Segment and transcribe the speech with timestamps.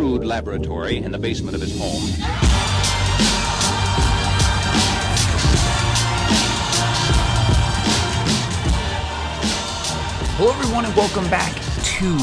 [0.00, 2.00] crude laboratory in the basement of his home.
[10.38, 11.54] Hello, everyone, and welcome back
[11.84, 12.16] to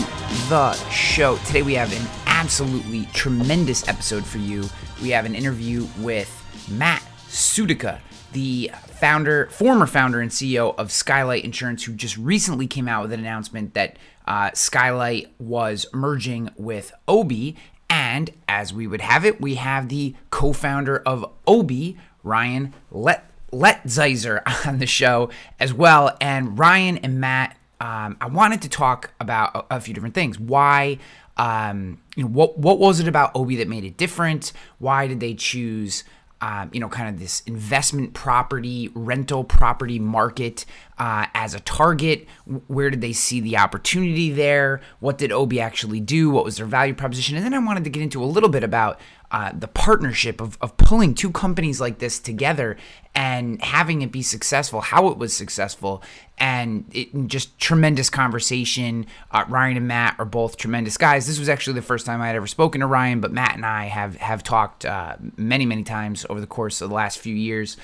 [0.49, 1.37] the show.
[1.45, 4.63] Today we have an absolutely tremendous episode for you.
[5.03, 6.33] We have an interview with
[6.71, 7.99] Matt Sutika,
[8.31, 13.13] the founder, former founder and CEO of Skylight Insurance, who just recently came out with
[13.13, 17.55] an announcement that uh, Skylight was merging with Obie.
[17.89, 23.23] And as we would have it, we have the co founder of Obie, Ryan Let.
[23.51, 26.17] Letzeiser on the show as well.
[26.19, 30.37] And Ryan and Matt, um, I wanted to talk about a, a few different things.
[30.37, 30.97] Why,
[31.37, 34.51] um, you know, what what was it about Obie that made it different?
[34.79, 36.03] Why did they choose
[36.39, 40.65] um, you know, kind of this investment property, rental property market
[40.99, 42.27] uh, as a target.
[42.67, 44.81] Where did they see the opportunity there?
[44.99, 46.29] What did Obie actually do?
[46.29, 47.35] What was their value proposition?
[47.35, 50.57] And then I wanted to get into a little bit about uh, the partnership of,
[50.61, 52.77] of pulling two companies like this together
[53.13, 56.01] and having it be successful, how it was successful,
[56.37, 59.05] and it, just tremendous conversation.
[59.31, 61.27] Uh, Ryan and Matt are both tremendous guys.
[61.27, 63.65] This was actually the first time I had ever spoken to Ryan, but Matt and
[63.65, 67.35] I have have talked uh, many many times over the course of the last few
[67.35, 67.75] years.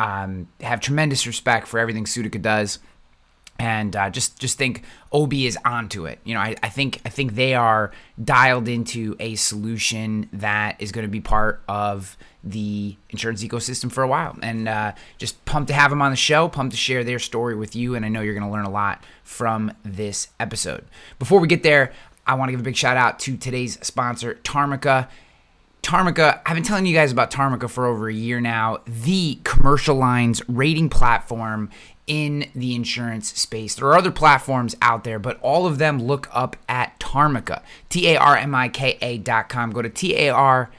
[0.00, 2.78] Um, have tremendous respect for everything Sutika does
[3.60, 6.18] and uh, just just think Obie is onto it.
[6.24, 10.92] You know, I, I think I think they are dialed into a solution that is
[10.92, 15.68] going to be part of the insurance ecosystem for a while, and uh, just pumped
[15.68, 16.48] to have them on the show.
[16.48, 18.70] Pumped to share their story with you, and I know you're going to learn a
[18.70, 20.86] lot from this episode.
[21.18, 21.92] Before we get there,
[22.26, 25.08] I want to give a big shout out to today's sponsor, Tarmika.
[25.90, 29.96] Tarmika, I've been telling you guys about Tarmika for over a year now, the commercial
[29.96, 31.68] lines rating platform
[32.06, 33.74] in the insurance space.
[33.74, 38.06] There are other platforms out there, but all of them look up at Tarmika, T
[38.06, 39.72] A R M I K A dot com.
[39.72, 40.70] Go to T A R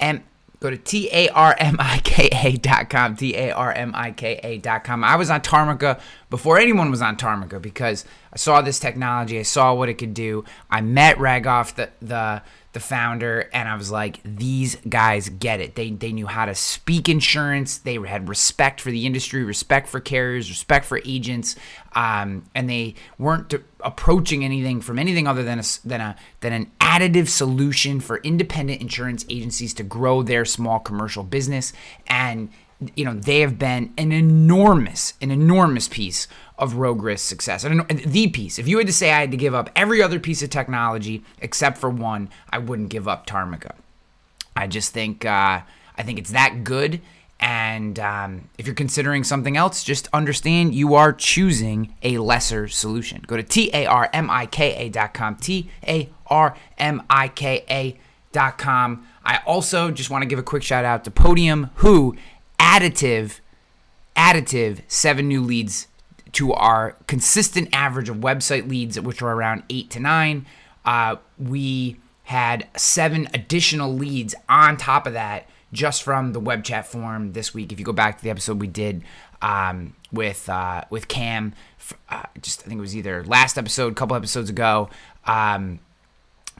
[0.00, 0.24] M
[0.60, 3.92] go to T A R M I K A dot com, T A R M
[3.94, 5.04] I K A dot com.
[5.04, 6.00] I was on Tarmika
[6.30, 10.14] before anyone was on Tarmika because I saw this technology, I saw what it could
[10.14, 10.46] do.
[10.70, 12.40] I met Ragoff, the the
[12.76, 15.76] the founder, and I was like, these guys get it.
[15.76, 17.78] They they knew how to speak insurance.
[17.78, 21.56] They had respect for the industry, respect for carriers, respect for agents,
[21.94, 26.70] um, and they weren't approaching anything from anything other than a than a than an
[26.78, 31.72] additive solution for independent insurance agencies to grow their small commercial business.
[32.08, 32.50] And
[32.94, 36.28] you know they have been an enormous, an enormous piece
[36.58, 37.64] of Rogue Risk success.
[37.64, 38.58] Know the piece.
[38.58, 41.24] If you had to say I had to give up every other piece of technology
[41.40, 43.72] except for one, I wouldn't give up Tarmika.
[44.54, 45.60] I just think uh,
[45.96, 47.00] I think it's that good.
[47.38, 53.22] And um, if you're considering something else, just understand you are choosing a lesser solution.
[53.26, 55.36] Go to T A R M I K A.com.
[55.36, 57.64] T A R M I K
[58.34, 59.06] A.com.
[59.24, 62.16] I also just want to give a quick shout out to Podium, who
[62.58, 63.40] additive,
[64.16, 65.88] additive, seven new leads
[66.32, 70.46] to our consistent average of website leads, which are around eight to nine.
[70.84, 76.86] Uh, we had seven additional leads on top of that just from the web chat
[76.86, 77.72] form this week.
[77.72, 79.02] If you go back to the episode we did
[79.42, 81.54] um, with uh, with Cam,
[82.08, 84.90] uh, just I think it was either last episode, a couple episodes ago.
[85.24, 85.80] Um,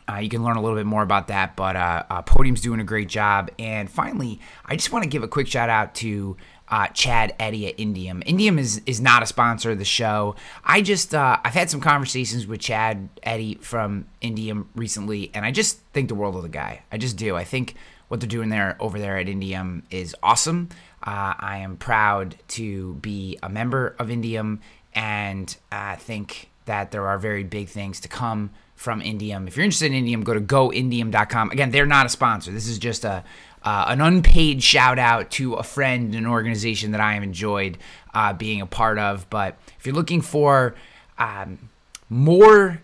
[0.08, 2.80] uh, you can learn a little bit more about that, but uh, uh, Podium's doing
[2.80, 3.50] a great job.
[3.58, 6.36] And finally, I just want to give a quick shout out to
[6.68, 8.24] uh, Chad Eddy at Indium.
[8.24, 10.36] Indium is is not a sponsor of the show.
[10.64, 15.50] I just uh, I've had some conversations with Chad Eddy from Indium recently, and I
[15.50, 16.82] just think the world of the guy.
[16.92, 17.36] I just do.
[17.36, 17.74] I think
[18.08, 20.68] what they're doing there over there at Indium is awesome.
[21.02, 24.60] Uh, I am proud to be a member of Indium,
[24.94, 29.48] and I think that there are very big things to come from Indium.
[29.48, 31.50] If you're interested in Indium, go to goindium.com.
[31.50, 32.52] Again, they're not a sponsor.
[32.52, 33.24] This is just a
[33.62, 37.78] uh, an unpaid shout out to a friend, an organization that I have enjoyed
[38.14, 39.28] uh, being a part of.
[39.28, 40.76] But if you're looking for
[41.18, 41.68] um,
[42.08, 42.80] more,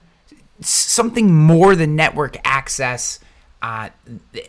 [0.61, 3.21] something more than network access,
[3.63, 3.91] uh,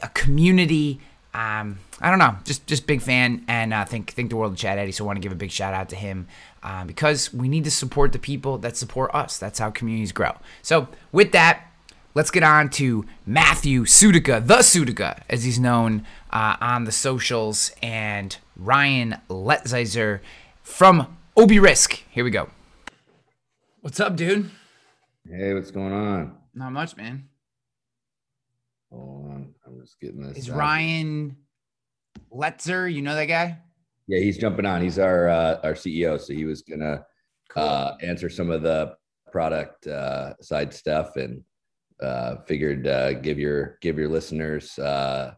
[0.01, 0.99] a community.
[1.35, 4.57] Um, I don't know, just just big fan, and uh, think think the world of
[4.57, 4.91] Chad Eddy.
[4.91, 6.27] So I want to give a big shout out to him
[6.63, 9.37] uh, because we need to support the people that support us.
[9.37, 10.37] That's how communities grow.
[10.61, 11.67] So with that,
[12.13, 17.71] let's get on to Matthew Sutika, the Sutika, as he's known uh, on the socials,
[17.81, 20.21] and Ryan Letzeiser
[20.61, 22.03] from Obie Risk.
[22.09, 22.49] Here we go.
[23.81, 24.49] What's up, dude?
[25.29, 26.37] Hey, what's going on?
[26.53, 27.27] Not much, man.
[28.91, 30.37] Hold on, I'm just getting this.
[30.37, 30.57] Is out.
[30.57, 31.37] Ryan
[32.31, 32.91] Letzer?
[32.91, 33.57] You know that guy?
[34.07, 34.81] Yeah, he's jumping on.
[34.81, 37.05] He's our uh, our CEO, so he was gonna
[37.49, 37.63] cool.
[37.63, 38.95] uh, answer some of the
[39.31, 41.41] product uh, side stuff and
[42.01, 45.33] uh, figured uh, give your give your listeners uh,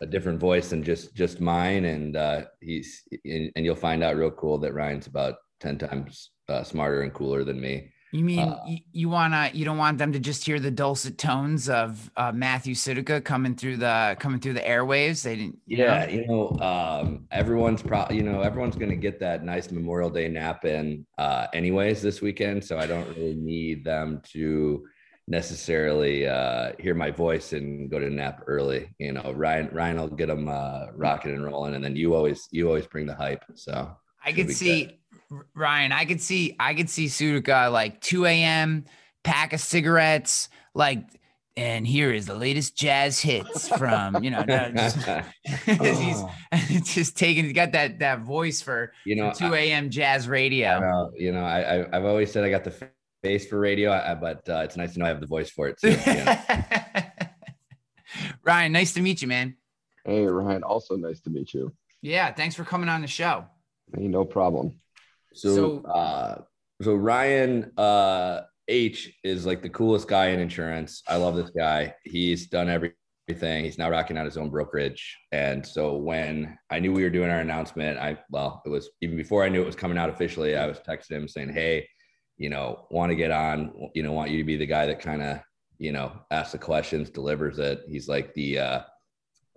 [0.00, 4.30] a different voice than just just mine, and uh, he's and you'll find out real
[4.30, 7.92] cool that Ryan's about ten times uh, smarter and cooler than me.
[8.12, 11.16] You mean uh, you, you, wanna you don't want them to just hear the dulcet
[11.16, 15.22] tones of uh, Matthew Sutika coming through the coming through the airwaves?
[15.22, 15.58] They didn't.
[15.66, 16.12] You yeah, know?
[16.12, 20.66] you know, um, everyone's probably you know everyone's gonna get that nice Memorial Day nap
[20.66, 24.86] in uh, anyways this weekend, so I don't really need them to
[25.26, 28.94] necessarily uh, hear my voice and go to nap early.
[28.98, 32.46] You know, Ryan Ryan will get them uh, rocking and rolling, and then you always
[32.50, 33.44] you always bring the hype.
[33.54, 34.84] So I could see.
[34.84, 34.98] Good
[35.54, 38.84] Ryan, I could see I could see Sutika like 2 a.m.
[39.22, 41.04] pack of cigarettes, like,
[41.56, 44.98] and here is the latest jazz hits from you know just,
[46.68, 49.90] he's just taking he's got that that voice for you know 2 a.m.
[49.90, 50.80] jazz radio.
[50.80, 52.90] Know, you know, I, I have always said I got the
[53.22, 55.68] face for radio, I, but uh, it's nice to know I have the voice for
[55.68, 55.90] it too.
[55.90, 56.36] You know?
[58.44, 59.56] Ryan, nice to meet you, man.
[60.04, 61.72] Hey, Ryan, also nice to meet you.
[62.00, 63.46] Yeah, thanks for coming on the show.
[63.94, 64.80] Hey, no problem.
[65.34, 66.42] So, so, uh,
[66.82, 71.02] so Ryan uh, H is like the coolest guy in insurance.
[71.08, 71.94] I love this guy.
[72.04, 73.64] He's done everything.
[73.64, 75.18] He's now rocking out his own brokerage.
[75.30, 79.16] And so when I knew we were doing our announcement, I well, it was even
[79.16, 80.56] before I knew it was coming out officially.
[80.56, 81.88] I was texting him saying, "Hey,
[82.36, 83.90] you know, want to get on.
[83.94, 85.40] You know, want you to be the guy that kind of
[85.78, 88.80] you know asks the questions, delivers it." He's like the uh,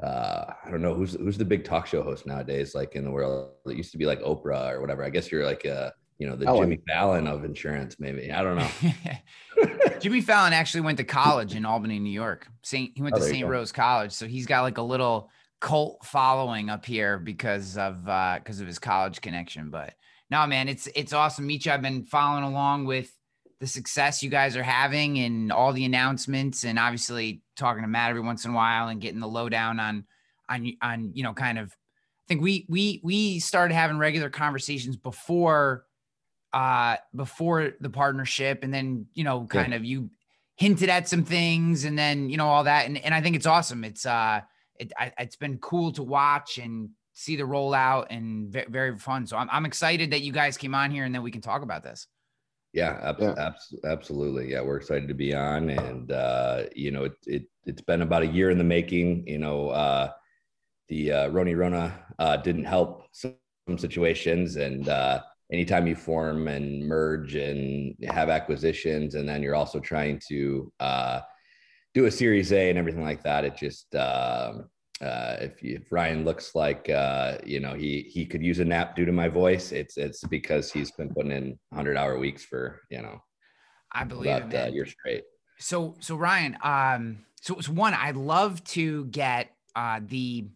[0.01, 3.11] uh, I don't know who's who's the big talk show host nowadays, like in the
[3.11, 3.51] world.
[3.65, 5.03] It used to be like Oprah or whatever.
[5.03, 6.63] I guess you're like uh, you know, the Ellen.
[6.69, 8.31] Jimmy Fallon of insurance, maybe.
[8.31, 9.99] I don't know.
[9.99, 12.47] Jimmy Fallon actually went to college in Albany, New York.
[12.63, 13.47] Saint he went oh, to St.
[13.47, 15.29] Rose College, so he's got like a little
[15.61, 19.69] cult following up here because of uh because of his college connection.
[19.69, 19.93] But
[20.29, 21.47] no, man, it's it's awesome.
[21.47, 21.71] Meet you.
[21.71, 23.11] I've been following along with
[23.59, 28.09] the success you guys are having and all the announcements and obviously talking to Matt
[28.09, 30.05] every once in a while and getting the lowdown on
[30.49, 34.97] on on you know kind of I think we we we started having regular conversations
[34.97, 35.85] before
[36.53, 38.63] uh before the partnership.
[38.63, 39.77] And then you know kind yeah.
[39.77, 40.09] of you
[40.55, 42.85] hinted at some things and then you know all that.
[42.85, 43.83] And, and I think it's awesome.
[43.83, 44.41] It's uh
[44.79, 49.25] it I, it's been cool to watch and see the rollout and very, very fun.
[49.25, 51.61] So I'm, I'm excited that you guys came on here and then we can talk
[51.61, 52.07] about this
[52.75, 53.33] yeah, ab- yeah.
[53.37, 53.55] Ab-
[53.85, 54.51] absolutely.
[54.51, 58.23] Yeah, we're excited to be on, and uh, you know, it, it it's been about
[58.23, 59.25] a year in the making.
[59.27, 60.11] You know, uh,
[60.89, 63.37] the uh, Roni Rona uh, didn't help some
[63.77, 69.79] situations, and uh, anytime you form and merge and have acquisitions, and then you're also
[69.79, 71.21] trying to uh,
[71.93, 74.69] do a Series A and everything like that, it just um,
[75.01, 78.95] uh, if, if Ryan looks like uh, you know he he could use a nap
[78.95, 82.81] due to my voice, it's it's because he's been putting in hundred hour weeks for
[82.89, 83.19] you know.
[83.91, 85.23] I believe about, it, uh, you're straight.
[85.57, 90.47] So so Ryan, um, so it's one I'd love to get uh, the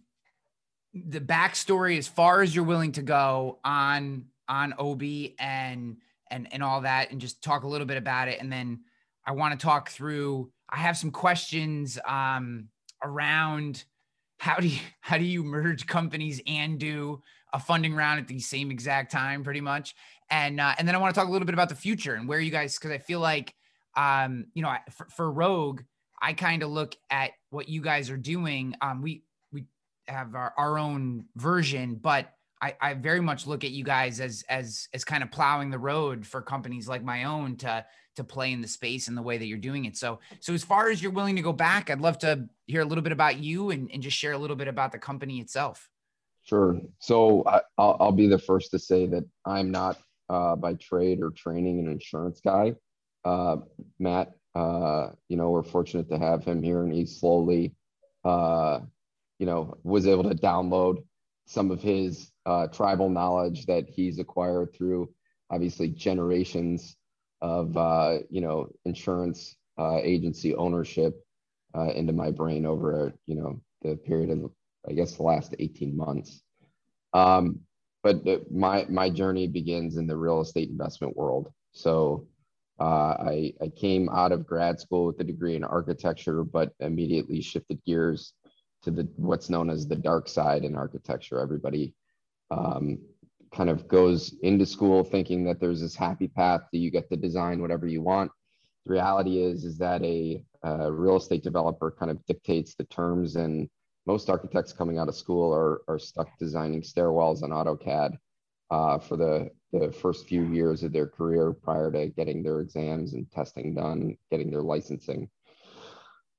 [0.94, 5.98] the backstory as far as you're willing to go on on Obie and
[6.32, 8.82] and and all that, and just talk a little bit about it, and then
[9.26, 10.52] I want to talk through.
[10.70, 12.70] I have some questions um,
[13.04, 13.84] around
[14.40, 17.22] how do you how do you merge companies and do
[17.54, 19.94] a funding round at the same exact time pretty much?
[20.32, 22.28] And uh, and then i want to talk a little bit about the future and
[22.28, 23.54] where you guys because i feel like
[23.96, 25.82] um you know for, for rogue
[26.22, 28.76] i kind of look at what you guys are doing.
[28.82, 29.66] Um we we
[30.08, 32.32] have our, our own version but
[32.62, 35.80] I, I very much look at you guys as as as kind of plowing the
[35.80, 37.86] road for companies like my own to
[38.20, 39.96] to play in the space and the way that you're doing it.
[39.96, 42.86] So, so as far as you're willing to go back, I'd love to hear a
[42.86, 45.90] little bit about you and, and just share a little bit about the company itself.
[46.44, 46.82] Sure.
[47.00, 50.00] So I, will I'll be the first to say that I'm not
[50.30, 52.76] uh, by trade or training an insurance guy.
[53.24, 53.58] Uh,
[54.00, 57.74] Matt, uh, you know, we're fortunate to have him here and he slowly,
[58.26, 58.80] uh,
[59.38, 61.04] you know, was able to download
[61.46, 65.08] some of his uh, tribal knowledge that he's acquired through
[65.52, 66.96] obviously generations
[67.42, 71.24] of uh, you know insurance uh, agency ownership
[71.78, 74.52] uh, into my brain over you know the period of
[74.90, 76.42] I guess the last 18 months.
[77.14, 77.60] Um,
[78.02, 81.52] but my my journey begins in the real estate investment world.
[81.72, 82.28] So
[82.80, 87.42] uh, I I came out of grad school with a degree in architecture, but immediately
[87.42, 88.34] shifted gears
[88.82, 91.40] to the what's known as the dark side in architecture.
[91.40, 91.94] Everybody
[92.52, 93.00] um,
[93.54, 97.18] kind of goes into school thinking that there's this happy path that you get to
[97.18, 98.32] design whatever you want.
[98.86, 103.36] The reality is is that a, a real estate developer kind of dictates the terms,
[103.36, 103.70] and
[104.06, 108.18] most architects coming out of school are are stuck designing stairwells on AutoCAD
[108.72, 113.14] uh, for the the first few years of their career prior to getting their exams
[113.14, 115.30] and testing done, getting their licensing.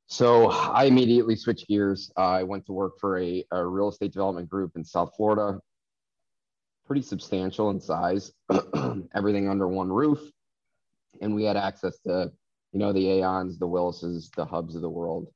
[0.07, 2.11] So I immediately switched gears.
[2.17, 5.61] Uh, I went to work for a, a, real estate development group in South Florida,
[6.90, 8.32] pretty substantial in size,
[9.14, 10.18] everything under one roof.
[11.20, 12.32] And we had access to,
[12.73, 15.28] you know, the Aons, the Willises, the hubs of the world,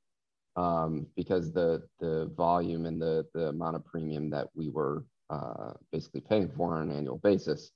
[0.56, 5.74] um, because the the volume and the the amount of premium that we were uh,
[5.92, 7.70] basically paying for on an annual basis.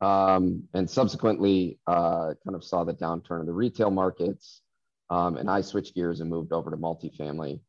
[0.00, 4.62] Um, and subsequently, uh, kind of saw the downturn of the retail markets
[5.10, 7.60] um, and I switched gears and moved over to multifamily,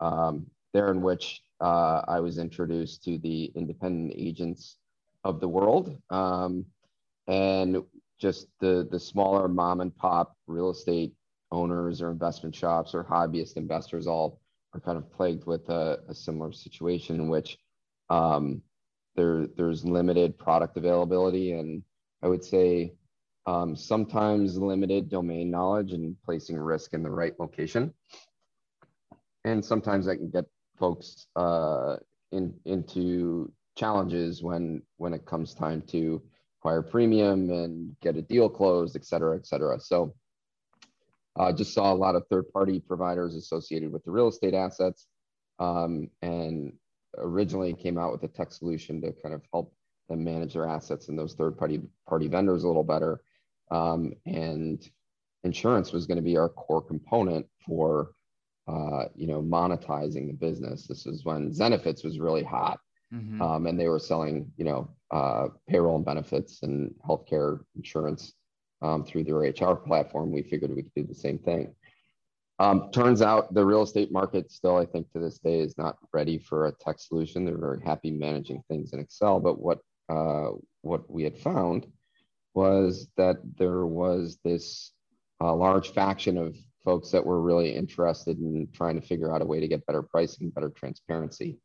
[0.00, 4.76] um, there in which uh, I was introduced to the independent agents
[5.24, 6.00] of the world.
[6.10, 6.66] Um,
[7.26, 7.82] and
[8.18, 11.14] just the, the smaller mom and pop real estate
[11.52, 14.40] owners or investment shops or hobbyist investors all
[14.74, 17.58] are kind of plagued with a, a similar situation in which
[18.08, 18.62] um,
[19.16, 21.52] there, there's limited product availability.
[21.52, 21.82] And
[22.22, 22.92] I would say
[23.46, 27.92] um, sometimes limited domain knowledge and placing risk in the right location.
[29.44, 30.44] And sometimes that can get
[30.78, 31.96] folks uh,
[32.30, 36.22] in, into challenges when, when it comes time to
[36.58, 39.80] acquire premium and get a deal closed, et cetera, et cetera.
[39.80, 40.14] So
[41.36, 44.54] I uh, just saw a lot of third party providers associated with the real estate
[44.54, 45.06] assets
[45.58, 46.72] um, and
[47.16, 49.74] originally came out with a tech solution to kind of help
[50.08, 53.20] them manage their assets and those third party party vendors a little better
[53.70, 54.90] um, and
[55.44, 58.12] insurance was going to be our core component for
[58.68, 60.86] uh, you know monetizing the business.
[60.86, 62.78] This is when Zenefits was really hot,
[63.12, 63.40] mm-hmm.
[63.40, 68.34] um, and they were selling you know uh, payroll and benefits and healthcare insurance
[68.82, 70.32] um, through their HR platform.
[70.32, 71.74] We figured we could do the same thing.
[72.58, 75.96] Um, turns out the real estate market still, I think, to this day is not
[76.12, 77.44] ready for a tech solution.
[77.44, 79.78] They're very happy managing things in Excel, but what
[80.10, 80.50] uh,
[80.82, 81.86] what we had found
[82.54, 84.92] was that there was this
[85.40, 89.46] uh, large faction of folks that were really interested in trying to figure out a
[89.46, 91.58] way to get better pricing, better transparency.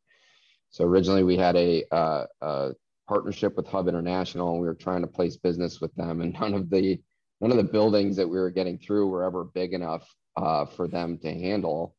[0.76, 2.72] So originally we had a, uh, a
[3.08, 6.52] partnership with Hub International, and we were trying to place business with them, and none
[6.52, 7.00] of the
[7.40, 10.06] none of the buildings that we were getting through were ever big enough
[10.36, 11.96] uh, for them to handle.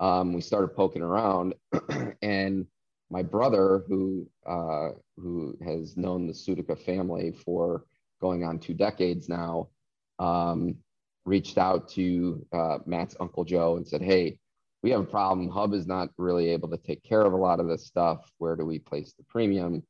[0.00, 1.52] Um, we started poking around,
[2.22, 2.66] and
[3.10, 7.84] my brother, who uh, who has known the Sutika family for
[8.22, 9.68] going on two decades now,
[10.18, 10.76] um,
[11.26, 14.38] reached out to uh, Matt's Uncle Joe and said, Hey,
[14.84, 15.48] we have a problem.
[15.48, 18.30] Hub is not really able to take care of a lot of this stuff.
[18.36, 19.82] Where do we place the premium?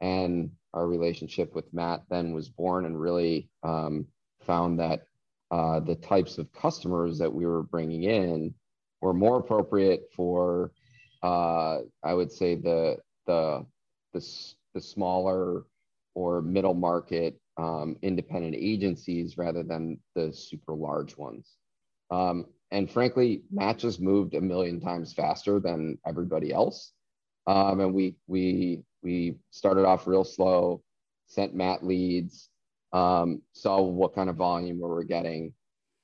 [0.00, 4.06] And our relationship with Matt then was born and really um,
[4.40, 5.02] found that
[5.50, 8.54] uh, the types of customers that we were bringing in
[9.02, 10.72] were more appropriate for,
[11.22, 12.96] uh, I would say, the,
[13.26, 13.66] the,
[14.14, 14.26] the,
[14.72, 15.64] the smaller
[16.14, 21.50] or middle market um, independent agencies rather than the super large ones.
[22.10, 26.92] Um, and frankly, Matt matches moved a million times faster than everybody else.
[27.46, 30.82] Um, and we we we started off real slow,
[31.26, 32.48] sent Matt leads,
[32.92, 35.52] um, saw what kind of volume we were getting,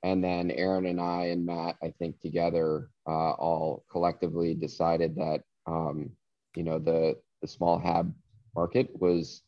[0.03, 5.41] and then Aaron and I and Matt, I think together, uh, all collectively decided that
[5.65, 6.11] um,
[6.55, 8.13] you know the the small hab
[8.55, 9.41] market was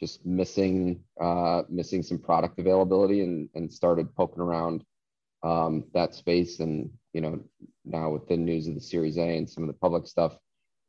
[0.00, 4.84] just missing uh, missing some product availability and and started poking around
[5.42, 7.40] um, that space and you know
[7.84, 10.36] now with the news of the Series A and some of the public stuff,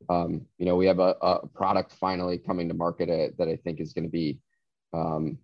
[0.08, 3.56] um, you know we have a, a product finally coming to market uh, that I
[3.56, 4.38] think is going to be
[4.92, 5.38] um,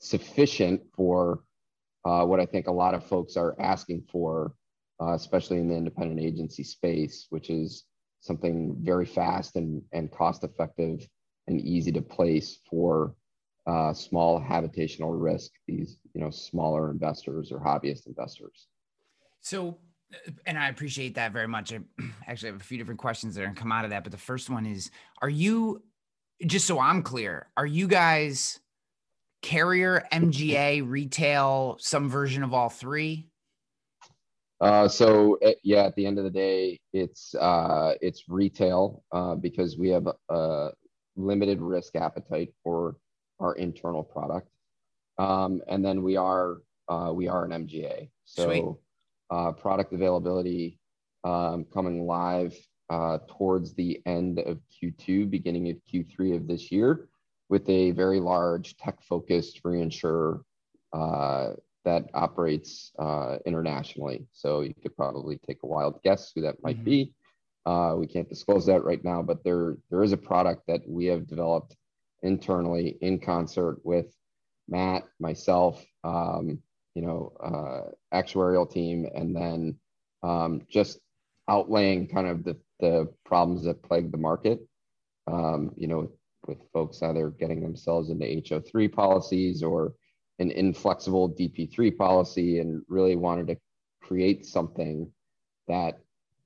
[0.00, 1.42] sufficient for
[2.04, 4.54] uh, what I think a lot of folks are asking for,
[5.00, 7.84] uh, especially in the independent agency space, which is
[8.20, 11.06] something very fast and, and cost effective
[11.46, 13.14] and easy to place for
[13.66, 18.66] uh, small habitational risk, these you know smaller investors or hobbyist investors.
[19.40, 19.78] So,
[20.46, 21.72] and I appreciate that very much.
[21.72, 21.80] I
[22.26, 24.12] actually have a few different questions that are going to come out of that, but
[24.12, 24.90] the first one is:
[25.22, 25.82] Are you
[26.44, 27.48] just so I'm clear?
[27.56, 28.60] Are you guys
[29.42, 33.28] carrier, MGA, retail, some version of all three?
[34.60, 39.76] Uh, so yeah, at the end of the day, it's uh, it's retail uh, because
[39.76, 40.70] we have a,
[41.16, 42.96] limited risk appetite for
[43.44, 44.48] our internal product.
[45.18, 46.56] Um, and then we are
[46.88, 48.08] uh, we are an MGA.
[48.24, 48.80] So
[49.30, 50.78] uh, product availability
[51.22, 52.54] um, coming live
[52.90, 57.08] uh, towards the end of Q2, beginning of Q3 of this year,
[57.48, 60.42] with a very large tech-focused reinsurer
[60.92, 61.52] uh,
[61.84, 64.26] that operates uh, internationally.
[64.32, 66.84] So you could probably take a wild guess who that might mm-hmm.
[66.84, 67.14] be.
[67.66, 71.06] Uh, we can't disclose that right now, but there there is a product that we
[71.06, 71.76] have developed
[72.24, 74.06] internally in concert with
[74.68, 76.58] Matt, myself, um,
[76.94, 79.76] you know, uh, actuarial team, and then
[80.22, 80.98] um, just
[81.48, 84.60] outlaying kind of the, the problems that plague the market.
[85.26, 86.10] Um, you know,
[86.46, 89.94] with folks either getting themselves into HO3 policies or
[90.38, 93.56] an inflexible DP3 policy, and really wanted to
[94.02, 95.10] create something
[95.68, 95.98] that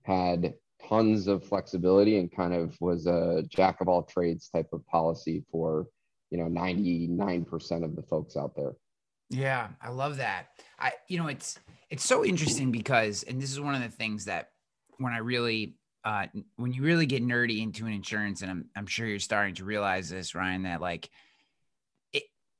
[0.03, 0.55] had
[0.89, 5.45] tons of flexibility and kind of was a jack of all trades type of policy
[5.51, 5.87] for
[6.31, 8.73] you know 99% of the folks out there.
[9.31, 10.47] Yeah i love that.
[10.79, 11.59] I you know it's
[11.91, 14.51] it's so interesting because and this is one of the things that
[14.99, 16.27] when i really uh
[16.57, 19.65] when you really get nerdy into an insurance and i'm, I'm sure you're starting to
[19.65, 21.09] realize this ryan that like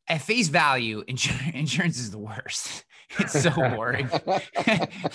[0.09, 2.85] at face value insur- insurance is the worst.
[3.19, 4.11] It's so boring.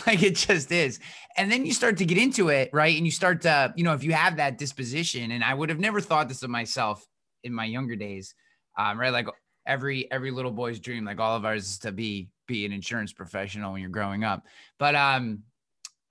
[0.08, 1.00] Like it just is.
[1.38, 2.98] And then you start to get into it right?
[2.98, 5.80] And you start to you know if you have that disposition and i would have
[5.80, 7.06] never thought this of myself
[7.44, 8.34] in my younger days
[8.78, 9.12] um, right?
[9.14, 9.28] Like
[9.66, 13.14] every every little boy's dream like all of ours is to be be an insurance
[13.14, 14.44] professional when you're growing up.
[14.80, 15.44] But um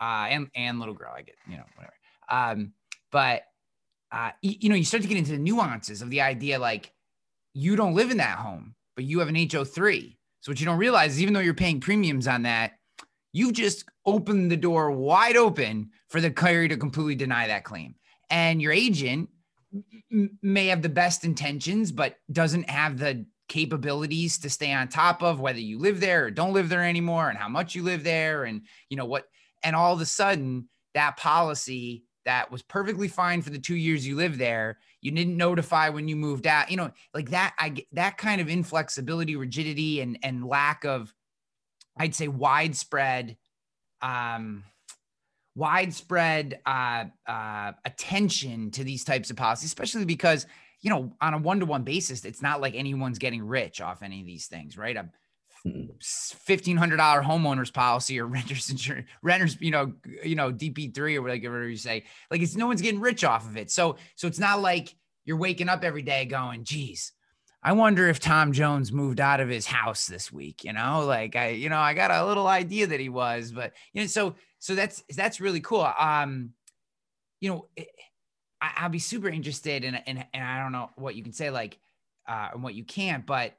[0.00, 1.94] uh and and little girl i get you know whatever.
[2.30, 2.72] Um
[3.10, 3.42] but
[4.10, 6.92] uh you, you know you start to get into the nuances of the idea like
[7.54, 10.78] you don't live in that home but you have an ho3 so what you don't
[10.78, 12.72] realize is even though you're paying premiums on that
[13.32, 17.94] you've just opened the door wide open for the carrier to completely deny that claim.
[18.30, 19.30] And your agent
[20.42, 25.40] may have the best intentions but doesn't have the capabilities to stay on top of
[25.40, 28.44] whether you live there or don't live there anymore and how much you live there
[28.44, 29.24] and you know what
[29.62, 34.06] and all of a sudden that policy that was perfectly fine for the two years
[34.06, 37.74] you lived there you didn't notify when you moved out you know like that i
[37.92, 41.12] that kind of inflexibility rigidity and and lack of
[41.98, 43.36] i'd say widespread
[44.00, 44.64] um
[45.54, 50.46] widespread uh, uh, attention to these types of policies especially because
[50.82, 54.02] you know, on a one to one basis, it's not like anyone's getting rich off
[54.02, 54.96] any of these things, right?
[54.96, 55.08] A
[56.00, 59.92] fifteen hundred dollar homeowners policy or renters insurance, renters, you know,
[60.24, 63.46] you know, DP three or whatever you say, like it's no one's getting rich off
[63.46, 63.70] of it.
[63.70, 64.94] So, so it's not like
[65.24, 67.12] you're waking up every day going, geez,
[67.62, 71.36] I wonder if Tom Jones moved out of his house this week, you know, like
[71.36, 74.34] I, you know, I got a little idea that he was, but you know, so,
[74.58, 75.88] so that's, that's really cool.
[75.98, 76.50] Um,
[77.40, 77.88] you know, it,
[78.60, 81.50] I, will be super interested in, and and I don't know what you can say
[81.50, 81.78] like,
[82.28, 83.54] uh, and what you can't, but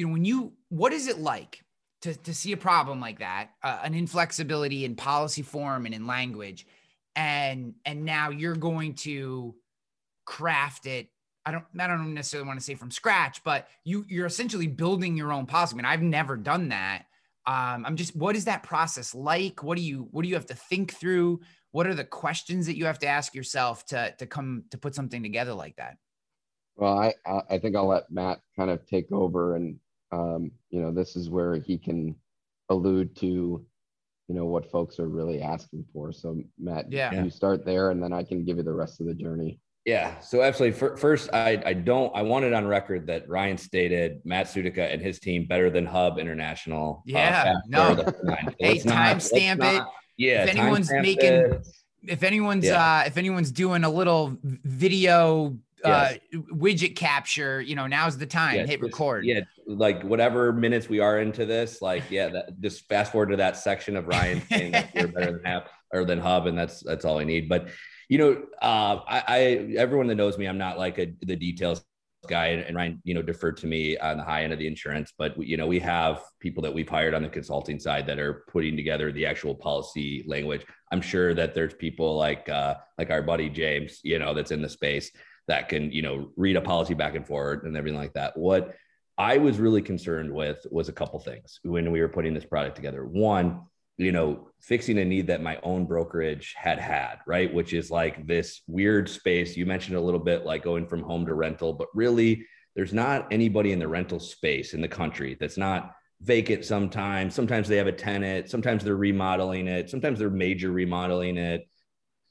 [0.00, 1.64] you know, when you, what is it like
[2.02, 6.06] to, to see a problem like that, uh, an inflexibility in policy form and in
[6.06, 6.66] language,
[7.16, 9.54] and and now you're going to
[10.24, 11.08] craft it.
[11.44, 15.16] I don't I don't necessarily want to say from scratch, but you you're essentially building
[15.16, 15.74] your own policy.
[15.74, 17.04] I mean, I've never done that.
[17.46, 19.62] Um, I'm just what is that process like?
[19.62, 21.40] What do you what do you have to think through?
[21.72, 24.94] what are the questions that you have to ask yourself to to come to put
[24.94, 25.96] something together like that
[26.76, 27.14] well i
[27.48, 29.78] i think i'll let matt kind of take over and
[30.12, 32.14] um, you know this is where he can
[32.68, 33.26] allude to
[34.28, 38.02] you know what folks are really asking for so matt yeah you start there and
[38.02, 40.20] then i can give you the rest of the journey yeah.
[40.20, 40.78] So absolutely.
[40.96, 45.00] First, I, I don't, I want it on record that Ryan stated Matt Sutika and
[45.00, 47.02] his team better than Hub International.
[47.08, 47.54] Uh, yeah.
[47.54, 47.94] Uh, no.
[48.58, 49.82] hey, timestamp it.
[50.16, 50.44] Yeah.
[50.44, 51.66] If anyone's making, it.
[52.02, 52.98] if anyone's, yeah.
[52.98, 56.12] uh, if anyone's doing a little video uh,
[56.52, 58.56] widget capture, you know, now's the time.
[58.56, 59.24] Yeah, Hit record.
[59.24, 63.36] Yeah, like whatever minutes we are into this, like yeah, that, just fast forward to
[63.36, 66.80] that section of Ryan saying that you're better than Hub or than Hub, and that's
[66.80, 67.48] that's all I need.
[67.48, 67.68] But
[68.08, 69.38] you know, uh, I, I
[69.76, 71.84] everyone that knows me, I'm not like a the details
[72.28, 75.12] guy and Ryan, you know, deferred to me on the high end of the insurance,
[75.16, 78.44] but you know, we have people that we've hired on the consulting side that are
[78.48, 80.66] putting together the actual policy language.
[80.92, 84.60] I'm sure that there's people like uh like our buddy James, you know, that's in
[84.60, 85.10] the space
[85.50, 88.36] that can, you know, read a policy back and forward and everything like that.
[88.36, 88.76] What
[89.18, 92.76] I was really concerned with was a couple things when we were putting this product
[92.76, 93.04] together.
[93.04, 93.62] One,
[93.98, 97.52] you know, fixing a need that my own brokerage had had, right?
[97.52, 99.56] Which is like this weird space.
[99.56, 103.26] You mentioned a little bit like going from home to rental, but really there's not
[103.32, 107.34] anybody in the rental space in the country that's not vacant sometimes.
[107.34, 111.66] Sometimes they have a tenant, sometimes they're remodeling it, sometimes they're major remodeling it.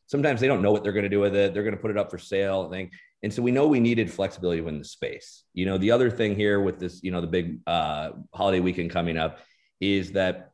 [0.10, 1.54] Sometimes they don't know what they're going to do with it.
[1.54, 2.66] They're going to put it up for sale.
[2.68, 2.94] I think.
[3.22, 5.44] And so we know we needed flexibility within the space.
[5.54, 8.92] You know, the other thing here with this, you know, the big uh, holiday weekend
[8.92, 9.40] coming up
[9.82, 10.52] is that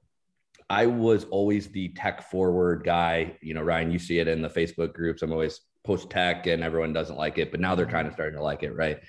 [0.70, 3.38] I was always the tech forward guy.
[3.42, 5.22] You know, Ryan, you see it in the Facebook groups.
[5.22, 8.38] I'm always post tech and everyone doesn't like it, but now they're kind of starting
[8.38, 9.00] to like it, right?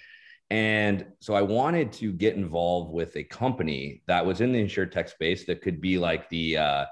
[0.50, 4.86] And so I wanted to get involved with a company that was in the insure
[4.86, 6.84] tech space that could be like the uh,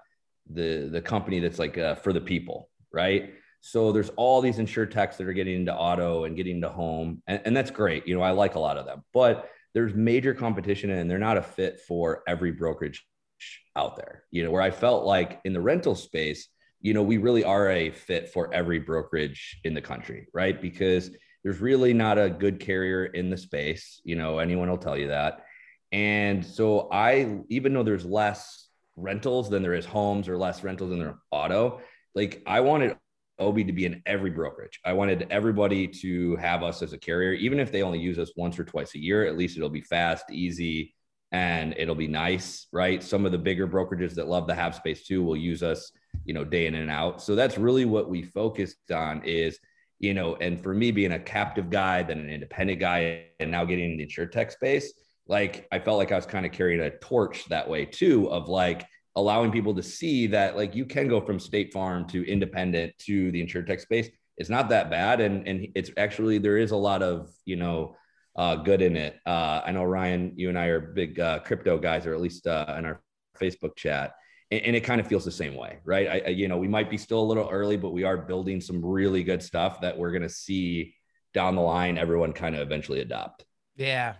[0.50, 3.34] the the company that's like uh, for the people, right?
[3.66, 7.22] So there's all these insure techs that are getting into auto and getting into home,
[7.26, 8.06] and, and that's great.
[8.06, 11.38] You know, I like a lot of them, but there's major competition and they're not
[11.38, 13.06] a fit for every brokerage
[13.74, 16.46] out there, you know, where I felt like in the rental space,
[16.82, 20.60] you know, we really are a fit for every brokerage in the country, right?
[20.60, 21.10] Because
[21.42, 25.08] there's really not a good carrier in the space, you know, anyone will tell you
[25.08, 25.46] that.
[25.90, 30.90] And so I, even though there's less rentals than there is homes or less rentals
[30.90, 31.80] than there auto,
[32.14, 32.98] like I wanted
[33.38, 34.80] Obie to be in every brokerage.
[34.84, 38.32] I wanted everybody to have us as a carrier, even if they only use us
[38.36, 39.26] once or twice a year.
[39.26, 40.94] At least it'll be fast, easy,
[41.32, 43.02] and it'll be nice, right?
[43.02, 45.90] Some of the bigger brokerages that love the have space too will use us,
[46.24, 47.20] you know, day in and out.
[47.20, 49.58] So that's really what we focused on is,
[49.98, 53.64] you know, and for me being a captive guy, then an independent guy, and now
[53.64, 54.92] getting in the insure tech space,
[55.26, 58.48] like I felt like I was kind of carrying a torch that way too, of
[58.48, 62.92] like allowing people to see that like you can go from state farm to independent
[62.98, 64.08] to the insure tech space.
[64.36, 65.20] It's not that bad.
[65.20, 67.96] And, and it's actually, there is a lot of, you know,
[68.36, 69.16] uh, good in it.
[69.24, 72.46] Uh, I know Ryan, you and I are big uh, crypto guys, or at least
[72.46, 73.00] uh, in our
[73.40, 74.14] Facebook chat,
[74.50, 76.08] and, and, it kind of feels the same way, right?
[76.08, 78.60] I, I, you know, we might be still a little early, but we are building
[78.60, 80.94] some really good stuff that we're going to see
[81.32, 81.96] down the line.
[81.96, 83.44] Everyone kind of eventually adopt.
[83.76, 84.14] Yeah,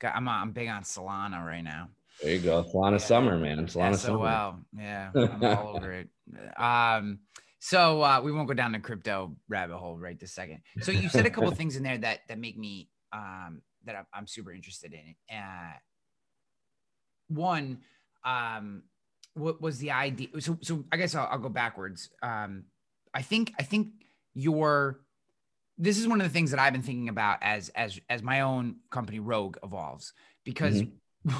[0.00, 1.88] got, I'm I'm big on Solana right now.
[2.22, 2.96] There you go, Solana yeah.
[2.98, 3.66] summer, man.
[3.66, 4.18] Solana so summer.
[4.18, 6.08] Well, yeah, I'm all over it.
[6.56, 7.20] Um,
[7.60, 10.60] so uh, we won't go down the crypto rabbit hole right this second.
[10.80, 14.06] So you said a couple things in there that that make me um, that I'm,
[14.12, 15.14] I'm, super interested in.
[15.36, 15.72] Uh,
[17.28, 17.78] one,
[18.24, 18.82] um,
[19.34, 20.28] what was the idea?
[20.40, 22.10] So so I guess I'll, I'll go backwards.
[22.22, 22.64] Um,
[23.14, 23.88] I think I think
[24.34, 25.00] your
[25.78, 28.40] this is one of the things that I've been thinking about as as as my
[28.40, 30.12] own company Rogue evolves
[30.44, 30.96] because mm-hmm.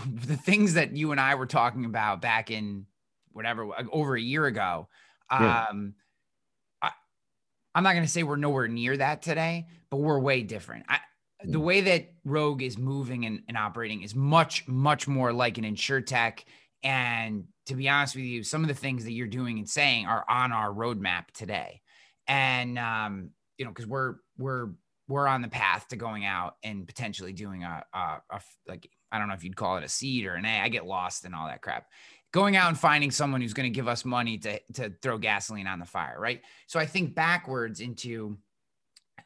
[0.06, 2.86] The things that you and I were talking about back in
[3.32, 4.88] whatever over a year ago
[5.30, 5.66] yeah.
[5.70, 5.94] um
[6.82, 6.90] I,
[7.74, 10.98] I'm not going to say we're nowhere near that today but we're way different I
[11.44, 11.64] the mm.
[11.64, 16.00] way that Rogue is moving and, and operating is much much more like an insure
[16.00, 16.44] tech
[16.82, 20.06] and to be honest with you some of the things that you're doing and saying
[20.06, 21.80] are on our roadmap today
[22.26, 24.70] and um you know because we're we're
[25.08, 27.98] we're on the path to going out and potentially doing a, a,
[28.30, 30.60] a, like I don't know if you'd call it a seed or an A.
[30.60, 31.86] I get lost in all that crap.
[32.32, 35.66] Going out and finding someone who's going to give us money to to throw gasoline
[35.66, 36.42] on the fire, right?
[36.66, 38.36] So I think backwards into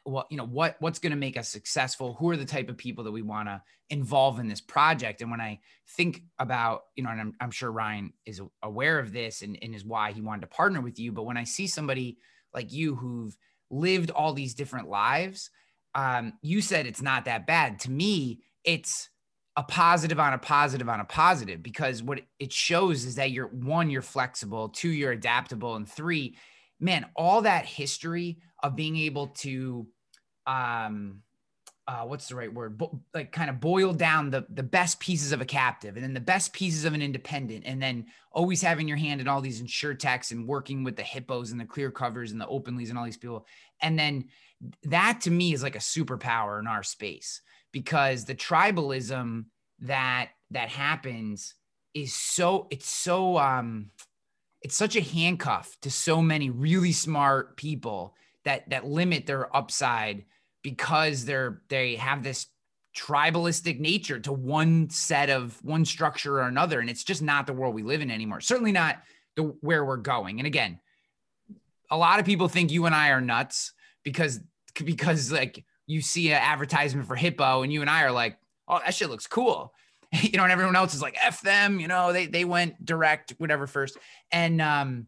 [0.03, 2.15] what you know what what's going to make us successful.
[2.15, 5.21] Who are the type of people that we want to involve in this project?
[5.21, 9.11] And when I think about you know, and I'm, I'm sure Ryan is aware of
[9.11, 11.11] this and, and is why he wanted to partner with you.
[11.11, 12.17] But when I see somebody
[12.53, 13.35] like you who've
[13.69, 15.49] lived all these different lives,
[15.95, 17.79] um, you said it's not that bad.
[17.81, 19.09] To me, it's
[19.61, 23.45] a positive on a positive on a positive because what it shows is that you're
[23.47, 26.35] one, you're flexible, two, you're adaptable, and three,
[26.79, 29.85] man, all that history of being able to
[30.47, 31.21] um
[31.87, 32.77] uh, what's the right word?
[32.77, 36.13] Bo- like kind of boil down the the best pieces of a captive, and then
[36.15, 39.61] the best pieces of an independent, and then always having your hand in all these
[39.61, 42.97] insure techs and working with the hippos and the clear covers and the openlies and
[42.97, 43.45] all these people,
[43.79, 44.25] and then
[44.85, 47.41] that to me is like a superpower in our space
[47.71, 49.45] because the tribalism
[49.79, 51.55] that that happens
[51.93, 53.89] is so it's so um
[54.61, 60.25] it's such a handcuff to so many really smart people that that limit their upside
[60.61, 62.47] because they're they have this
[62.95, 66.81] tribalistic nature to one set of one structure or another.
[66.81, 68.41] And it's just not the world we live in anymore.
[68.41, 69.01] Certainly not
[69.37, 70.39] the where we're going.
[70.39, 70.79] And again
[71.91, 74.39] a lot of people think you and i are nuts because
[74.83, 78.79] because like you see an advertisement for hippo and you and i are like oh
[78.83, 79.73] that shit looks cool
[80.11, 83.33] you know and everyone else is like f them you know they they went direct
[83.37, 83.97] whatever first
[84.31, 85.07] and um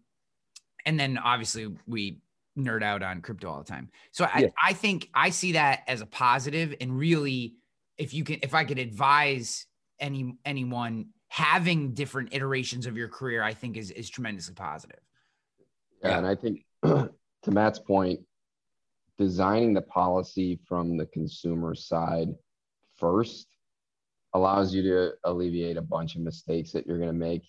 [0.86, 2.19] and then obviously we
[2.57, 3.89] nerd out on crypto all the time.
[4.12, 4.47] So I, yeah.
[4.62, 7.55] I think I see that as a positive and really
[7.97, 9.65] if you can if I could advise
[9.99, 14.99] any anyone having different iterations of your career, I think is is tremendously positive.
[16.03, 17.12] Yeah, and I think to
[17.47, 18.19] Matt's point,
[19.17, 22.30] designing the policy from the consumer side
[22.97, 23.47] first
[24.34, 27.43] allows you to alleviate a bunch of mistakes that you're going to make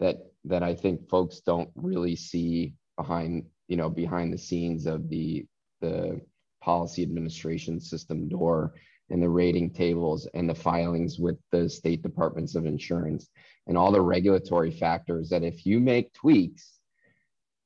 [0.00, 5.08] that that I think folks don't really see behind you know behind the scenes of
[5.08, 5.46] the
[5.80, 6.20] the
[6.62, 8.74] policy administration system door
[9.10, 13.28] and the rating tables and the filings with the state departments of insurance
[13.66, 16.77] and all the regulatory factors that if you make tweaks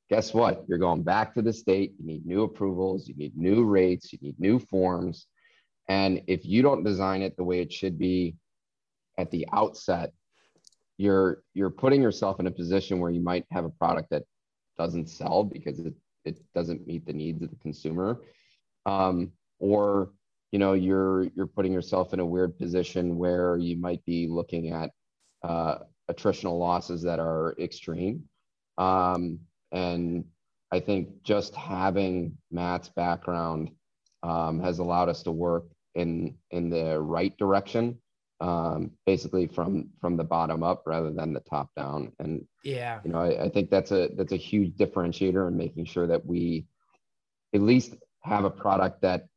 [0.09, 0.63] guess what?
[0.67, 1.93] You're going back to the state.
[1.99, 3.07] You need new approvals.
[3.07, 4.11] You need new rates.
[4.13, 5.27] You need new forms.
[5.87, 8.35] And if you don't design it the way it should be
[9.17, 10.13] at the outset
[10.97, 14.23] you're you're putting yourself in a position where you might have a product that
[14.77, 15.93] doesn't sell because it,
[16.25, 18.21] it doesn't meet the needs of the consumer.
[18.85, 20.11] Um, or
[20.51, 24.71] you know you're you're putting yourself in a weird position where you might be looking
[24.71, 24.91] at
[25.43, 25.79] uh,
[26.11, 28.23] attritional losses that are extreme.
[28.77, 29.39] Um,
[29.73, 30.23] and
[30.71, 33.71] I think just having Matt's background
[34.23, 37.99] um, has allowed us to work in in the right direction,
[38.39, 42.11] um, basically from from the bottom up rather than the top down.
[42.19, 45.85] And yeah, you know, I, I think that's a that's a huge differentiator in making
[45.85, 46.65] sure that we
[47.53, 49.27] at least have a product that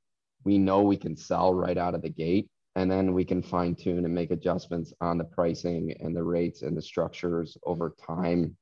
[0.44, 2.48] we know we can sell right out of the gate.
[2.76, 6.60] And then we can fine tune and make adjustments on the pricing and the rates
[6.60, 8.54] and the structures over time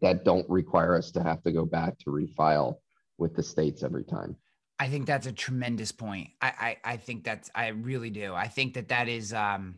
[0.00, 2.76] that don't require us to have to go back to refile
[3.18, 4.36] with the states every time.
[4.78, 6.30] I think that's a tremendous point.
[6.40, 8.32] I, I, I think that's, I really do.
[8.32, 9.76] I think that that is um,